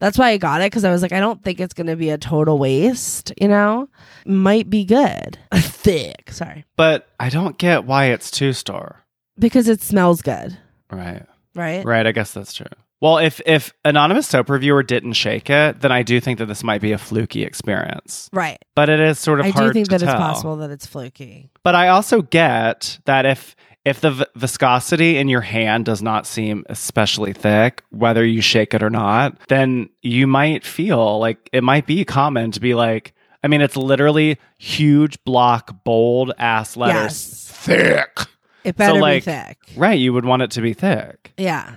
[0.00, 1.96] That's why I got it because I was like, I don't think it's going to
[1.96, 3.32] be a total waste.
[3.40, 3.88] You know,
[4.24, 5.36] might be good.
[5.54, 6.30] Thick.
[6.30, 9.02] Sorry, But I don't get why it's two star.
[9.40, 10.56] because it smells good,
[10.92, 11.24] Right.
[11.56, 11.84] right?
[11.84, 12.06] Right.
[12.06, 12.66] I guess that's true.
[13.00, 16.64] Well, if if anonymous soap reviewer didn't shake it, then I do think that this
[16.64, 18.28] might be a fluky experience.
[18.32, 18.58] Right.
[18.74, 21.50] But it is sort of I hard do think that it's possible that it's fluky.
[21.62, 26.26] But I also get that if if the v- viscosity in your hand does not
[26.26, 31.62] seem especially thick, whether you shake it or not, then you might feel like it
[31.62, 36.96] might be common to be like, I mean, it's literally huge block, bold ass letters,
[37.04, 37.48] Yes.
[37.52, 38.18] thick.
[38.64, 39.58] It better like- be thick.
[39.76, 39.98] Right?
[39.98, 41.32] You would want it to be thick.
[41.38, 41.76] Yeah.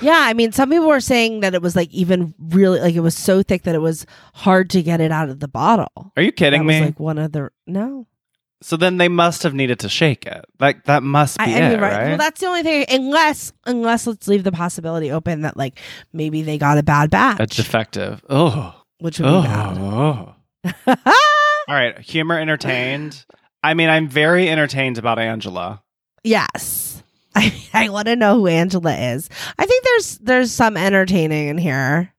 [0.00, 3.00] Yeah, I mean, some people were saying that it was like even really like it
[3.00, 6.12] was so thick that it was hard to get it out of the bottle.
[6.16, 6.80] Are you kidding that me?
[6.80, 8.06] Was like one of the no.
[8.62, 10.44] so then they must have needed to shake it.
[10.58, 11.92] Like that must be I, I it, right.
[11.92, 12.08] right?
[12.08, 12.84] Well, that's the only thing.
[12.88, 15.78] Unless, unless let's leave the possibility open that like
[16.12, 18.22] maybe they got a bad batch, a defective.
[18.28, 18.74] Oh.
[19.00, 19.78] which would be bad.
[19.78, 20.34] Oh.
[21.68, 23.24] All right, humor entertained.
[23.62, 25.82] I mean, I'm very entertained about Angela.
[26.24, 26.89] yes,
[27.34, 29.28] I I want to know who Angela is.
[29.58, 32.12] I think there's there's some entertaining in here.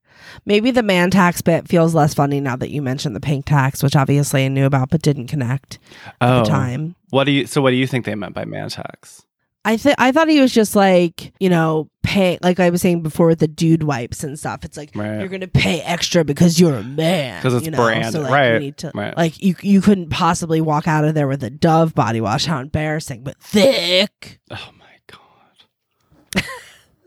[0.46, 3.82] Maybe the man tax bit feels less funny now that you mentioned the pink tax,
[3.82, 6.96] which obviously I knew about but didn't connect at Oh, the time.
[7.10, 7.46] what do you?
[7.46, 9.24] So, what do you think they meant by Mantax?
[9.64, 13.02] I th- I thought he was just like you know pay like I was saying
[13.02, 14.64] before with the dude wipes and stuff.
[14.64, 15.20] It's like Right.
[15.20, 17.76] you're gonna pay extra because you're a man 'Cause it's you know?
[17.84, 19.16] brand, So, like, right, You need to, right.
[19.16, 22.46] Like you you couldn't possibly walk out of there with a Dove body wash.
[22.46, 23.22] How embarrassing!
[23.22, 24.40] But thick.
[24.50, 24.56] Oh.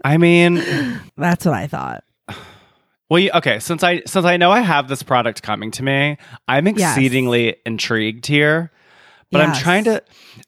[0.05, 0.55] I mean,
[1.17, 2.03] That's what I thought.
[3.09, 3.59] well, you, okay.
[3.59, 6.77] Since I since I know I have this product coming to me, I'm Yes.
[6.95, 8.71] exceedingly intrigued here.
[9.31, 10.01] But I'm trying to.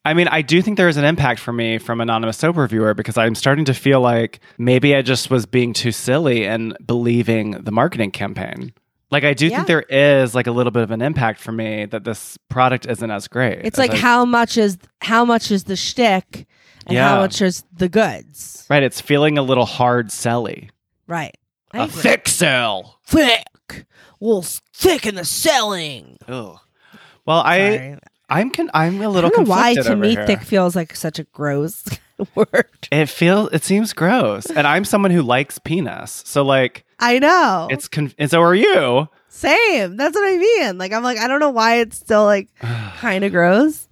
[0.06, 2.94] I mean, I do think there is an impact for me from anonymous soap reviewer
[2.94, 7.52] because I'm starting to feel like maybe I just was being too silly and believing
[7.52, 8.72] the marketing campaign.
[9.12, 9.58] Like I do Yeah.
[9.58, 12.86] think there is like a little bit of an impact for me that this product
[12.86, 13.60] isn't as great.
[13.66, 16.46] It's as like I- how much is how much is the shtick
[16.88, 17.10] and Yeah.
[17.10, 18.66] how much is the goods.
[18.70, 18.82] right.
[18.84, 20.70] It's feeling a little hard selly.
[21.08, 21.36] Right.
[21.72, 22.02] I A agree.
[22.02, 23.00] thick sell.
[23.06, 23.86] thick.
[24.20, 26.18] Well, thick in the selling.
[26.28, 26.60] Oh.
[27.26, 27.98] Well, I Sorry.
[28.30, 30.26] I'm con- I'm a I little don't know why to me here.
[30.26, 31.86] thick feels like such a gross
[32.36, 32.88] word.
[32.92, 37.68] It feels it seems gross, and I'm someone who likes penis, so like I know.
[37.70, 39.08] it's con- and so are you.
[39.30, 39.98] Same.
[39.98, 40.78] That's what I mean.
[40.78, 43.88] Like I'm like I don't know why it's still like kind of gross.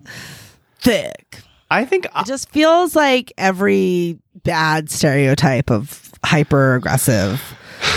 [0.79, 1.41] Thick.
[1.75, 7.41] I think It just feels like every bad stereotype of hyper aggressive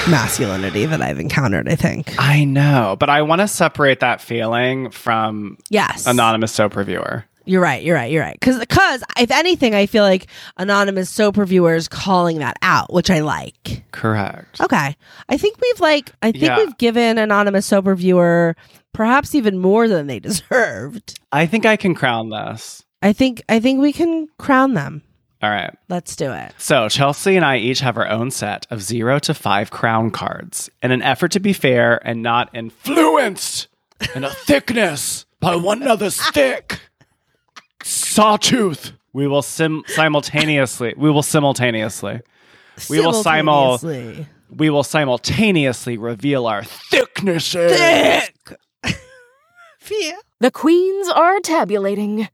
[0.09, 2.15] masculinity that I've encountered, I think.
[2.19, 6.07] I know, but I want to separate that feeling from Yes.
[6.07, 7.25] anonymous soap reviewer.
[7.45, 7.83] You're right.
[7.83, 8.11] You're right.
[8.13, 8.37] You're right.
[8.39, 10.27] Because, because if anything, I feel like
[10.59, 13.85] anonymous soap reviewers calling that out, which I like.
[13.93, 14.61] Correct.
[14.61, 14.95] Okay.
[15.31, 16.59] I think we've like, I think Yeah.
[16.59, 18.55] we've given anonymous soap reviewer
[18.93, 21.19] perhaps even more than they deserved.
[21.33, 22.83] I think I can crown this.
[23.03, 25.03] I think, I think we can crown them.
[25.41, 25.73] All right.
[25.89, 26.53] Let's do it.
[26.59, 30.69] So Chelsey and I each have our own set of zero to five crown cards
[30.83, 33.69] in an effort to be fair and not influenced
[34.17, 36.81] in a thickness by one another's thick
[37.85, 38.93] sawtooth.
[39.13, 40.95] We will sim- simultaneously.
[40.97, 42.21] We will simultaneously.
[42.91, 44.27] We will simul- Simultaneously.
[44.51, 47.73] We will simultaneously reveal our thicknesses.
[47.77, 48.59] Thick.
[49.79, 50.17] Fia.
[50.41, 52.29] The queens are tabulating.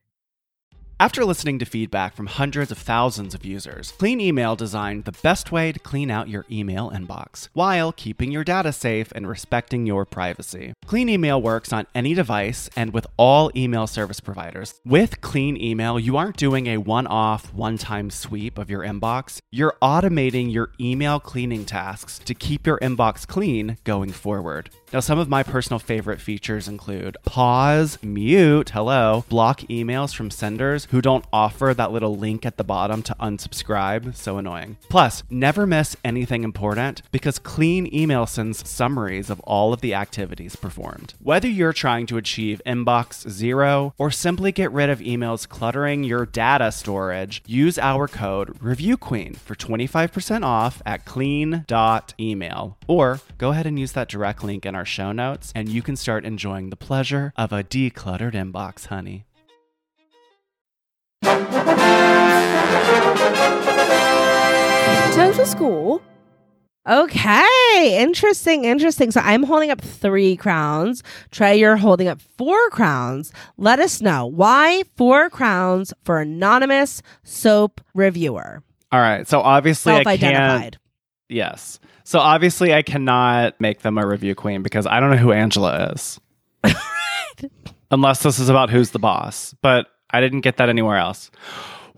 [1.01, 5.51] After listening to feedback from hundreds of thousands of users, Clean Email designed the best
[5.51, 10.05] way to clean out your email inbox while keeping your data safe and respecting your
[10.05, 10.73] privacy.
[10.87, 14.81] Clean Email works on any device and with all email service providers.
[14.85, 19.39] With Clean Email, you aren't doing a one off, one time sweep of your inbox.
[19.51, 24.71] You're automating your email cleaning tasks to keep your inbox clean going forward.
[24.93, 30.87] Now, some of my personal favorite features include pause, mute, hello, block emails from senders
[30.91, 34.14] who don't offer that little link at the bottom to unsubscribe.
[34.14, 34.76] So annoying.
[34.89, 40.55] Plus, never miss anything important because Clean Email sends summaries of all of the activities
[40.55, 41.14] performed.
[41.20, 46.26] Whether you're trying to achieve inbox zero or simply get rid of emails cluttering your
[46.26, 52.78] data storage, use our code ReviewQueen for 25% off at clean.email.
[52.87, 55.97] Or go ahead and use that direct link in our show notes and you can
[55.97, 59.25] start enjoying the pleasure of a decluttered inbox, honey.
[65.14, 66.01] Total score
[66.87, 69.11] Okay, interesting, interesting.
[69.11, 71.03] So I'm holding up three crowns.
[71.31, 73.33] Trey, you're holding up four crowns.
[73.57, 78.62] Let us know why four crowns for anonymous soap reviewer.
[78.93, 79.27] All right.
[79.27, 80.79] So obviously I can't Self-identified.
[81.29, 81.81] Yes.
[82.05, 85.93] So obviously I cannot make them a review queen because I don't know who Angela
[85.95, 86.20] is.
[87.91, 89.55] Unless this is about who's the boss.
[89.62, 91.31] But I didn't get that anywhere else.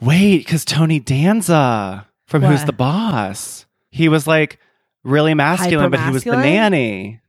[0.00, 3.66] Wait, because Tony Danza from Who's the Boss.
[3.90, 4.58] He was like
[5.04, 6.72] really masculine, but he was the Hyper-masculine?
[6.72, 7.20] nanny.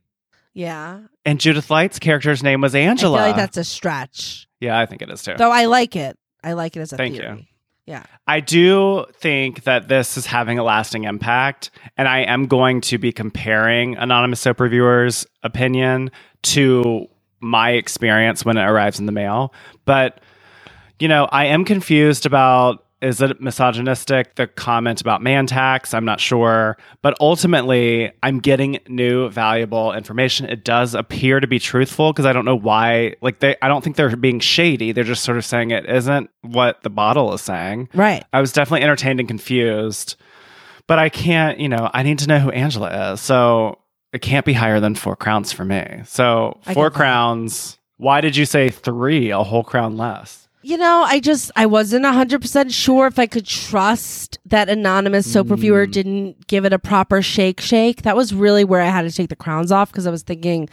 [0.54, 3.18] Yeah, And Judith Light's character's name was I Angela.
[3.18, 4.48] feel like that's a stretch.
[4.60, 5.34] yeah, I think it is too.
[5.38, 6.18] Though I like it.
[6.42, 7.20] I like it as a Thank you.
[7.20, 7.48] theory.
[7.88, 8.02] Yeah.
[8.26, 12.98] I do think that this is having a lasting impact, and I am going to
[12.98, 16.10] be comparing Anonymous Soap Reviewer's opinion
[16.42, 17.08] to
[17.40, 19.54] my experience when it arrives in the mail.
[19.86, 20.20] But,
[20.98, 25.94] you know, I am confused about is it misogynistic, the comment about man tax?
[25.94, 26.76] I'm not sure.
[27.00, 30.48] But ultimately, I'm getting new, valuable information.
[30.48, 33.14] It does appear to be truthful because I don't know why.
[33.20, 34.92] Like, they, I don't think they're being shady.
[34.92, 37.88] They're just sort of saying it isn't what the bottle is saying.
[37.94, 38.24] Right.
[38.32, 40.16] I was definitely entertained and confused,
[40.86, 43.20] but I can't, you know, I need to know who Angela is.
[43.20, 43.78] So
[44.12, 46.02] it can't be higher than four crowns for me.
[46.06, 47.78] So four crowns.
[47.98, 50.47] Why did you say three, a whole crown less?
[50.60, 55.30] You know, I just I wasn't hundred percent sure if I could trust that anonymous
[55.32, 55.92] soap reviewer Mm.
[55.92, 58.02] didn't give it a proper shake shake.
[58.02, 60.68] That was really where I had to take the crowns off because I was thinking,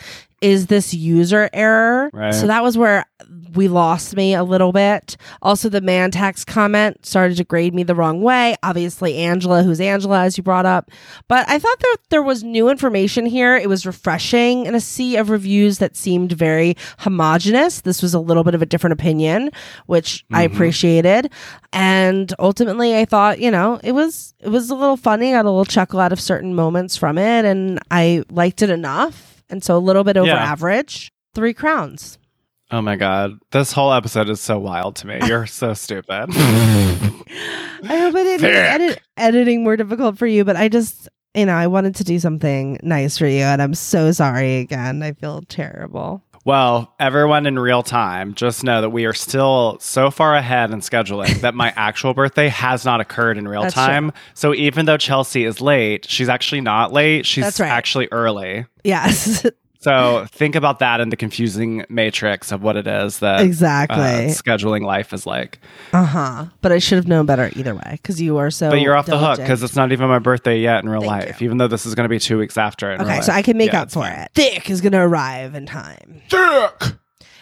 [0.46, 2.12] is this user error?
[2.14, 2.32] Right.
[2.32, 3.08] So that was where
[3.56, 5.18] we lost me a little bit.
[5.42, 8.56] Also, the man tax comment started to grade me the wrong way.
[8.62, 10.92] Obviously, Angela, who's Angela, as you brought up.
[11.28, 13.58] But I thought that there was new information here.
[13.58, 17.82] It was refreshing in a sea of reviews that seemed very homogenous.
[17.82, 19.50] This was a little bit of a different opinion,
[19.88, 20.54] which I mm-hmm.
[20.54, 21.32] appreciated.
[21.74, 25.30] And ultimately, I thought, you know, it was it was a little funny.
[25.30, 28.70] I got a little chuckle out of certain moments from it, and I liked it
[28.70, 29.35] enough.
[29.50, 30.36] And so a little bit over Yeah.
[30.36, 31.12] average.
[31.34, 32.18] Three crowns.
[32.72, 33.38] Oh my God.
[33.52, 35.20] This whole episode is so wild to me.
[35.28, 36.26] You're so stupid.
[36.30, 41.46] I hope I didn't make edit- editing more difficult for you, but I just, you
[41.46, 45.04] know, I wanted to do something nice for you, and I'm so sorry again.
[45.04, 46.24] I feel terrible.
[46.46, 50.80] Well, everyone in real time, just know that we are still so far ahead in
[50.80, 54.14] scheduling that my actual birthday has not occurred in real That's time.
[54.36, 57.26] So even though Chelsey is late, she's actually not late.
[57.26, 57.68] She's right.
[57.68, 58.68] actually early.
[58.84, 59.44] Yes,
[59.86, 63.98] So think about that in the confusing matrix of what it is that exactly.
[63.98, 65.60] uh, scheduling life is like.
[65.94, 66.46] Uh huh.
[66.62, 68.70] But I should have known better either way because you are so.
[68.72, 71.12] but you're off the hook because it's not even my birthday yet in real Thank
[71.12, 71.46] life, you.
[71.46, 72.92] even though this is going to be two weeks after.
[72.92, 73.24] In real Okay, life.
[73.26, 74.12] so I can make Yeah, up for fine.
[74.22, 74.32] it.
[74.34, 76.22] Thick is going to arrive in time.
[76.30, 76.94] Dick!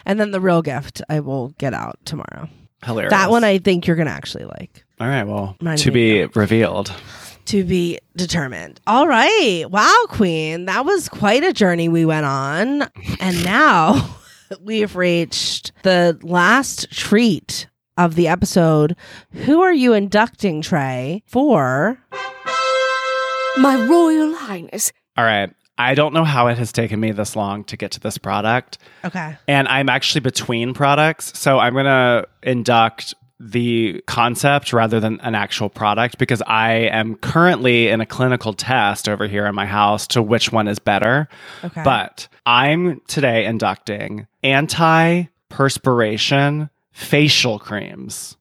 [0.06, 2.50] And then the real gift I will get out tomorrow.
[2.84, 3.12] Hilarious.
[3.12, 4.84] That one I think you're going to actually like.
[5.00, 5.24] All right.
[5.24, 6.94] Well, Mine to may be revealed.
[7.46, 8.80] To be determined.
[8.88, 9.66] All right.
[9.70, 10.66] Wow, Queen.
[10.66, 12.84] That was quite a journey we went on.
[13.20, 14.18] And now
[14.62, 17.68] we've reached the last treat
[17.98, 18.96] of the episode.
[19.32, 22.00] Who are you inducting, Trey, for?
[23.58, 24.92] My Royal Highness.
[25.16, 25.54] All right.
[25.78, 28.78] I don't know how it has taken me this long to get to this product.
[29.04, 29.36] Okay.
[29.48, 31.38] And I'm actually between products.
[31.38, 37.16] So I'm going to induct the concept rather than an actual product because I am
[37.16, 41.28] currently in a clinical test over here in my house to which one is better.
[41.64, 41.84] Okay.
[41.84, 48.38] But I'm today inducting anti perspiration facial creams.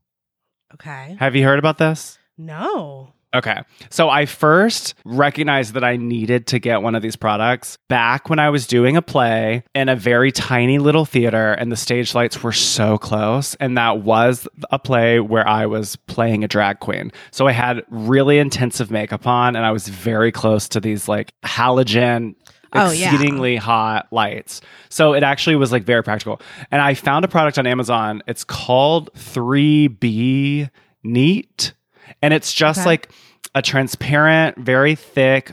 [0.74, 1.16] okay.
[1.18, 2.18] Have you heard about this?
[2.38, 3.12] No.
[3.34, 3.62] Okay.
[3.90, 8.38] So I first recognized that I needed to get one of these products back when
[8.38, 12.42] I was doing a play in a very tiny little theater and the stage lights
[12.42, 13.54] were so close.
[13.56, 17.10] And that was a play where I was playing a drag queen.
[17.30, 21.32] So I had really intensive makeup on and I was very close to these like
[21.42, 22.34] halogen
[22.74, 23.12] Oh, yeah.
[23.12, 24.62] exceedingly hot lights.
[24.88, 26.40] So it actually was like very practical.
[26.70, 28.22] And I found a product on Amazon.
[28.26, 30.70] It's called 3B
[31.02, 31.72] Neat.
[32.20, 32.86] And it's just Okay.
[32.88, 33.10] like
[33.54, 35.52] a transparent, very thick,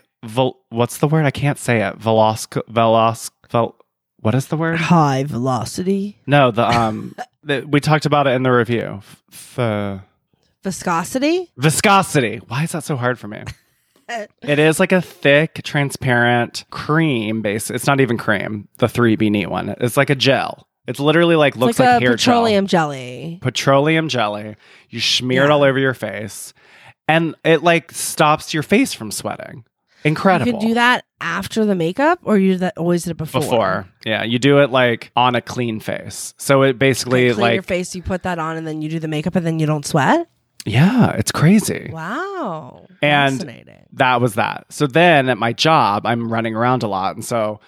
[0.70, 1.26] what's the word?
[1.26, 1.98] I can't say it.
[2.00, 3.76] Velosc, velosc, vel-
[4.22, 4.80] what is the word?
[4.80, 6.18] High velocity.
[6.28, 9.02] No, the, um, the, we talked about it in the review.
[9.32, 10.02] F- f-
[10.64, 11.50] Viscosity?
[11.58, 12.38] viscosity.
[12.48, 13.44] Why is that so hard for me?
[14.42, 17.70] It is like a thick, transparent cream base.
[17.70, 18.68] It's not even cream.
[18.80, 19.76] The 3B neat one.
[19.80, 20.68] It's like a gel.
[20.90, 22.88] It's literally like looks like, like, hair petroleum gel.
[22.90, 23.38] jelly.
[23.42, 24.56] Petroleum jelly.
[24.90, 26.54] You smear it all over your face,
[27.08, 29.64] and it like stops your face from sweating.
[30.04, 30.48] Incredible.
[30.48, 33.42] You can do that after the makeup, or you that always did it before.
[33.42, 33.88] before.
[34.06, 36.34] Yeah, you do it like on a clean face.
[36.38, 39.08] So it basically like your face, you put that on, and then you do the
[39.08, 40.28] makeup, and then you don't sweat.
[40.66, 41.90] yeah, it's crazy.
[41.94, 43.86] Wow, And- fascinating.
[43.94, 44.66] that was that.
[44.70, 47.16] So then at my job, I'm running around a lot.
[47.16, 47.60] And so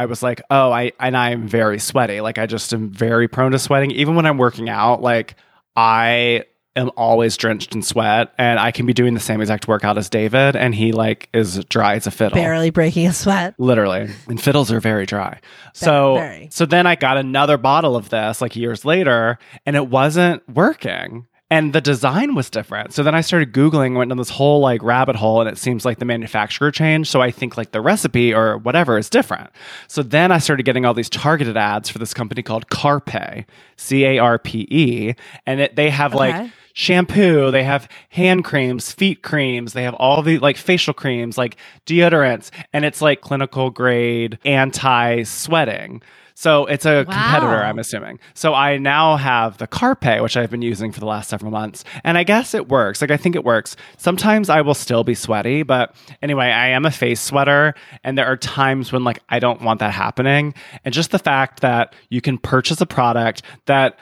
[0.00, 2.22] I was like, oh, I, and I'm very sweaty.
[2.22, 3.90] Like I just am very prone to sweating.
[3.90, 5.36] Even when I'm working out, like
[5.76, 6.44] I
[6.74, 10.08] am always drenched in sweat and I can be doing the same exact workout as
[10.08, 10.56] David.
[10.56, 12.36] And he like is dry as a fiddle.
[12.36, 13.54] Barely breaking a sweat.
[13.58, 14.08] Literally.
[14.26, 15.38] And fiddles are very dry.
[15.74, 16.48] So very.
[16.50, 21.26] so then I got another bottle of this like years later and it wasn't working.
[21.52, 22.94] And the design was different.
[22.94, 25.84] So then I started Googling, went down this whole like rabbit hole, and it seems
[25.84, 27.10] like the manufacturer changed.
[27.10, 29.50] So I think like the recipe or whatever is different.
[29.88, 33.44] So then I started getting all these targeted ads for this company called Carpe,
[33.76, 35.14] C A R P E.
[35.44, 36.32] And it, they have Okay.
[36.32, 41.36] like shampoo, they have hand creams, feet creams, they have all the like facial creams,
[41.36, 46.00] like deodorants, and it's like clinical grade anti sweating.
[46.40, 48.18] So it's a competitor, I'm assuming.
[48.32, 51.84] So I now have the Carpe, which I've been using for the last several months.
[52.02, 53.02] And I guess it works.
[53.02, 53.76] Like I think it works.
[53.98, 57.74] Sometimes I will still be sweaty, but anyway, I am a face sweater.
[58.04, 60.54] And there are times when like I don't want that happening.
[60.82, 63.98] And just the fact that you can purchase a product that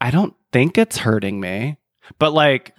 [0.00, 1.76] I don't think it's hurting me,
[2.20, 2.72] but like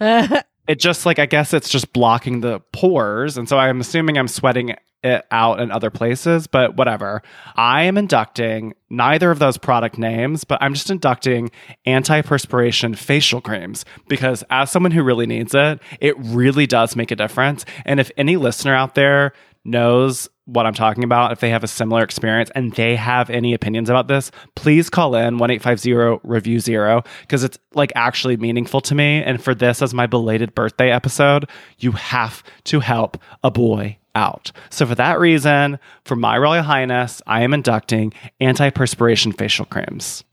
[0.68, 4.28] it just like I guess it's just blocking the pores, and so I'm assuming I'm
[4.28, 6.46] sweating it out in other places.
[6.46, 7.22] But whatever.
[7.56, 11.50] I am inducting neither of those product names, but I'm just inducting
[11.86, 17.16] anti-perspiration facial creams because as someone who really needs it, it really does make a
[17.16, 17.64] difference.
[17.84, 19.32] And if any listener out there
[19.64, 23.54] knows what I'm talking about, if they have a similar experience and they have any
[23.54, 28.94] opinions about this, please call in 1850 review zero because it's like actually meaningful to
[28.94, 29.22] me.
[29.22, 34.52] And for this as my belated birthday episode, you have to help a boy out.
[34.70, 40.24] So for that reason, for my Royal Highness, I am inducting anti-perspiration facial creams.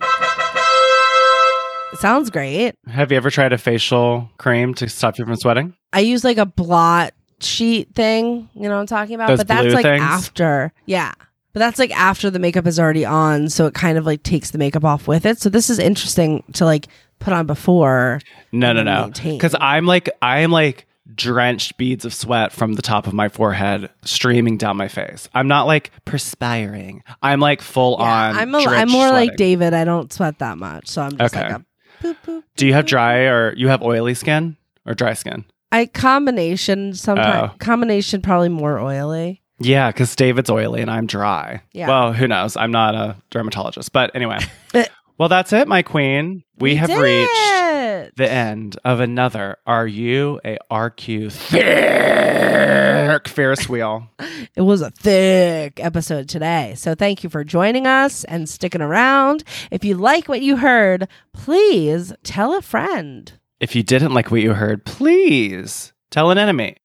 [1.93, 2.75] Sounds great.
[2.87, 5.75] Have you ever tried a facial cream to stop you from sweating?
[5.91, 7.13] I use like a blot
[7.43, 8.49] sheet thing.
[8.53, 9.27] You know what I'm talking about?
[9.29, 10.01] Those but that's blue like things?
[10.03, 10.71] after.
[10.85, 11.13] Yeah.
[11.53, 14.51] But that's like after the makeup is already on, so it kind of like takes
[14.51, 15.39] the makeup off with it.
[15.39, 16.87] So this is interesting to like
[17.19, 18.19] put on before.
[18.51, 19.11] No, no, no.
[19.23, 20.85] Because I'm like, I am like
[21.15, 25.27] drenched beads of sweat from the top of my forehead streaming down my face.
[25.33, 27.01] I'm not like perspiring.
[27.23, 28.37] I'm like full Yeah, on.
[28.37, 29.35] I'm a, I'm more like.
[29.35, 29.73] David.
[29.73, 31.49] I don't sweat that much, so I'm just Okay.
[31.51, 31.65] like a
[32.03, 35.45] boop, boop, Do you have dry or you have oily skin or dry skin?
[35.71, 37.57] I combination sometimes Oh.
[37.59, 39.41] combination probably more oily.
[39.59, 41.61] Yeah, because David's oily and I'm dry.
[41.73, 41.87] Yeah.
[41.89, 42.55] Well, who knows?
[42.55, 43.91] I'm not a dermatologist.
[43.91, 44.39] But anyway.
[45.17, 46.43] well, that's it, my queen.
[46.57, 48.15] We, have did reached it.
[48.15, 54.07] the end of another Are You a RQ Thick Ferris wheel?
[54.55, 56.73] It was a thick episode today.
[56.77, 59.43] So thank you for joining us and sticking around.
[59.69, 63.33] If you like what you heard, please tell a friend.
[63.59, 66.77] If you didn't like what you heard, please tell an enemy.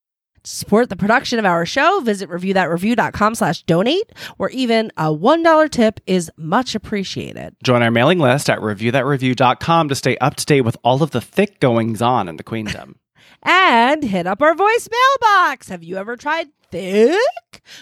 [0.42, 5.70] To support the production of our show, visit reviewthatreview.com slash donate, where even a $1
[5.70, 7.56] tip is much appreciated.
[7.62, 11.20] Join our mailing list at reviewthatreview.com to stay up to date with all of the
[11.20, 12.96] thick goings on in the queendom.
[13.46, 15.68] And hit up our voicemail box.
[15.68, 17.20] Have you ever tried thick?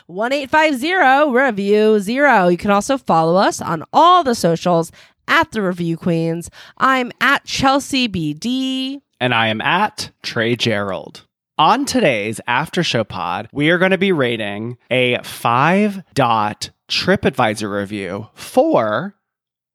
[0.07, 2.49] 1850 review zero.
[2.49, 4.91] You can also follow us on all the socials
[5.29, 6.51] at the Review Queens.
[6.79, 9.01] I'm at Chelsey BD.
[9.21, 11.23] and I am at Trey Gerrald.
[11.59, 17.71] On today's after show pod, we are going to be rating a five dot TripAdvisor
[17.73, 19.15] review for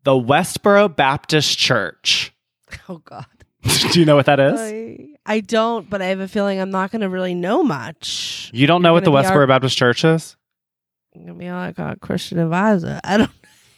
[0.04, 2.34] the Westboro Baptist Church.
[2.90, 3.26] Oh, God.
[3.92, 4.60] Do you know what that is?
[4.60, 8.50] I, I don't, but I have a feeling I'm not going to really know much.
[8.54, 10.36] You don't know You're what the Westboro our- Baptist Church is?
[11.16, 13.00] I'm going to be like a Christian advisor.
[13.06, 13.32] I don't.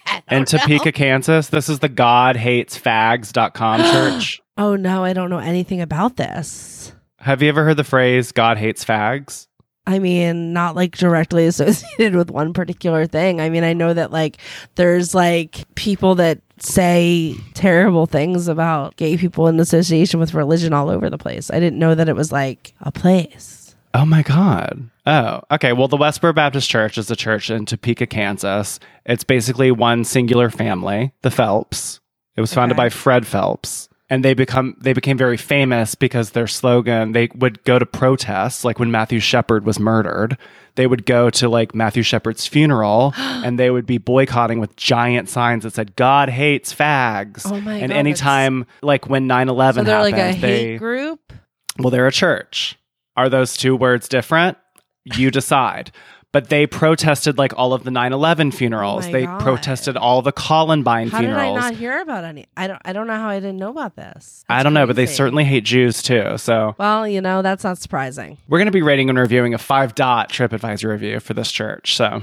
[0.09, 0.59] I In don't know.
[0.59, 1.47] Topeka, Kansas.
[1.47, 4.41] This is the God Hates Fags.com church.
[4.57, 6.91] Oh no, I don't know anything about this.
[7.19, 9.47] Have you ever heard the phrase God hates fags?
[9.85, 13.41] I mean, not like directly associated with one particular thing.
[13.41, 14.37] I mean, I know that like
[14.75, 20.89] there's like people that say terrible things about gay people in association with religion all
[20.89, 21.49] over the place.
[21.49, 23.58] I didn't know that it was like a place.
[23.99, 24.89] Oh my God.
[25.05, 25.73] Oh, okay.
[25.73, 28.79] Well, the Westboro Baptist Church is a church in Topeka, Kansas.
[29.05, 31.99] It's basically one singular family, the Phelps.
[32.37, 32.85] It was founded Okay.
[32.85, 33.89] by Fred Phelps.
[34.09, 38.63] And they become they became very famous because their slogan, they would go to protests,
[38.63, 40.37] like when Matthew Shepard was murdered.
[40.75, 45.27] They would go to like Matthew Shepard's funeral and they would be boycotting with giant
[45.27, 47.41] signs that said, God hates fags.
[47.45, 50.77] Oh my and God, anytime like when 9-11 So they're happened, like a they hate
[50.77, 51.33] group.
[51.77, 52.78] well, they're a church.
[53.19, 54.57] Are those two words different?
[55.03, 55.91] You decide.
[56.31, 59.07] But they protested like all of the 9/11 funerals.
[59.07, 59.41] Oh they God.
[59.41, 61.57] protested all the Columbine How did I funerals.
[61.59, 62.45] not hear about any?
[62.55, 62.79] I don't.
[62.85, 64.45] I don't know how I didn't know about this.
[64.47, 66.37] I don't know, but they certainly hate Jews too.
[66.37, 68.37] So Well, you know that's not surprising.
[68.47, 71.95] we're going to be rating and reviewing a five dot TripAdvisor review for this church.
[71.95, 72.21] So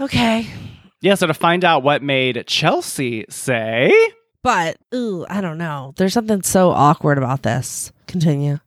[0.00, 0.46] Okay,
[1.02, 3.92] yeah, so to find out what made Chelsey say,
[4.42, 5.92] but ooh, I don't know.
[5.98, 7.92] There's something so awkward about this.
[8.06, 8.58] Continue.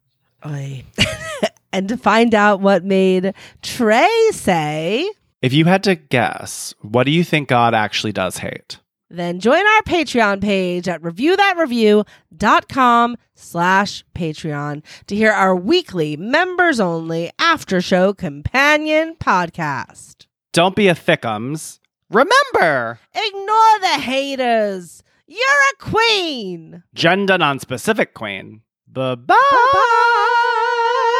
[0.46, 0.84] Oy.
[1.76, 5.08] and to find out what made Trey say,
[5.42, 8.80] if you had to guess, what do you think God actually does hate?
[9.08, 17.32] then join our Patreon page at reviewthatreview.com slash Patreon to hear our weekly members only
[17.40, 20.26] after show companion podcast.
[20.54, 21.80] Don't be a thickums.
[22.10, 25.04] Remember, Ignore the haters.
[25.28, 26.84] You're a queen.
[26.94, 28.62] gender non-specific queen.
[28.88, 31.12] Bye bye.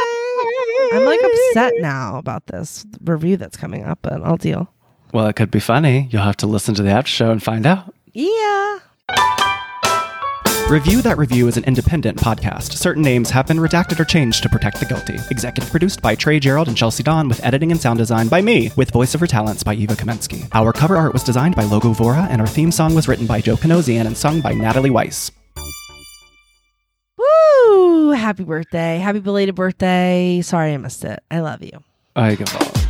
[0.94, 4.72] I'm like upset now about this review that's coming up, but I'll deal.
[5.14, 6.08] Well, it could be funny.
[6.12, 7.94] You'll have to listen to the after show and find out.
[8.14, 8.80] Yeah.
[10.70, 12.74] Review That Review is an independent podcast.
[12.74, 15.20] Certain names have been redacted or changed to protect the guilty.
[15.30, 18.72] Executive produced by Trey Gerrald and Chelsey Don, with editing and sound design by me,
[18.76, 20.48] with voiceover talents by Eva Kamensky.
[20.54, 23.42] Our cover art was designed by Logo Vora, and our theme song was written by
[23.42, 25.32] Joe Kinosian and sung by Natalie Weiss.
[27.70, 28.12] Woo!
[28.12, 28.98] Happy birthday.
[28.98, 30.42] Happy belated birthday.
[30.42, 31.22] Sorry I missed it.
[31.30, 31.84] I love you.
[32.16, 32.85] I give up.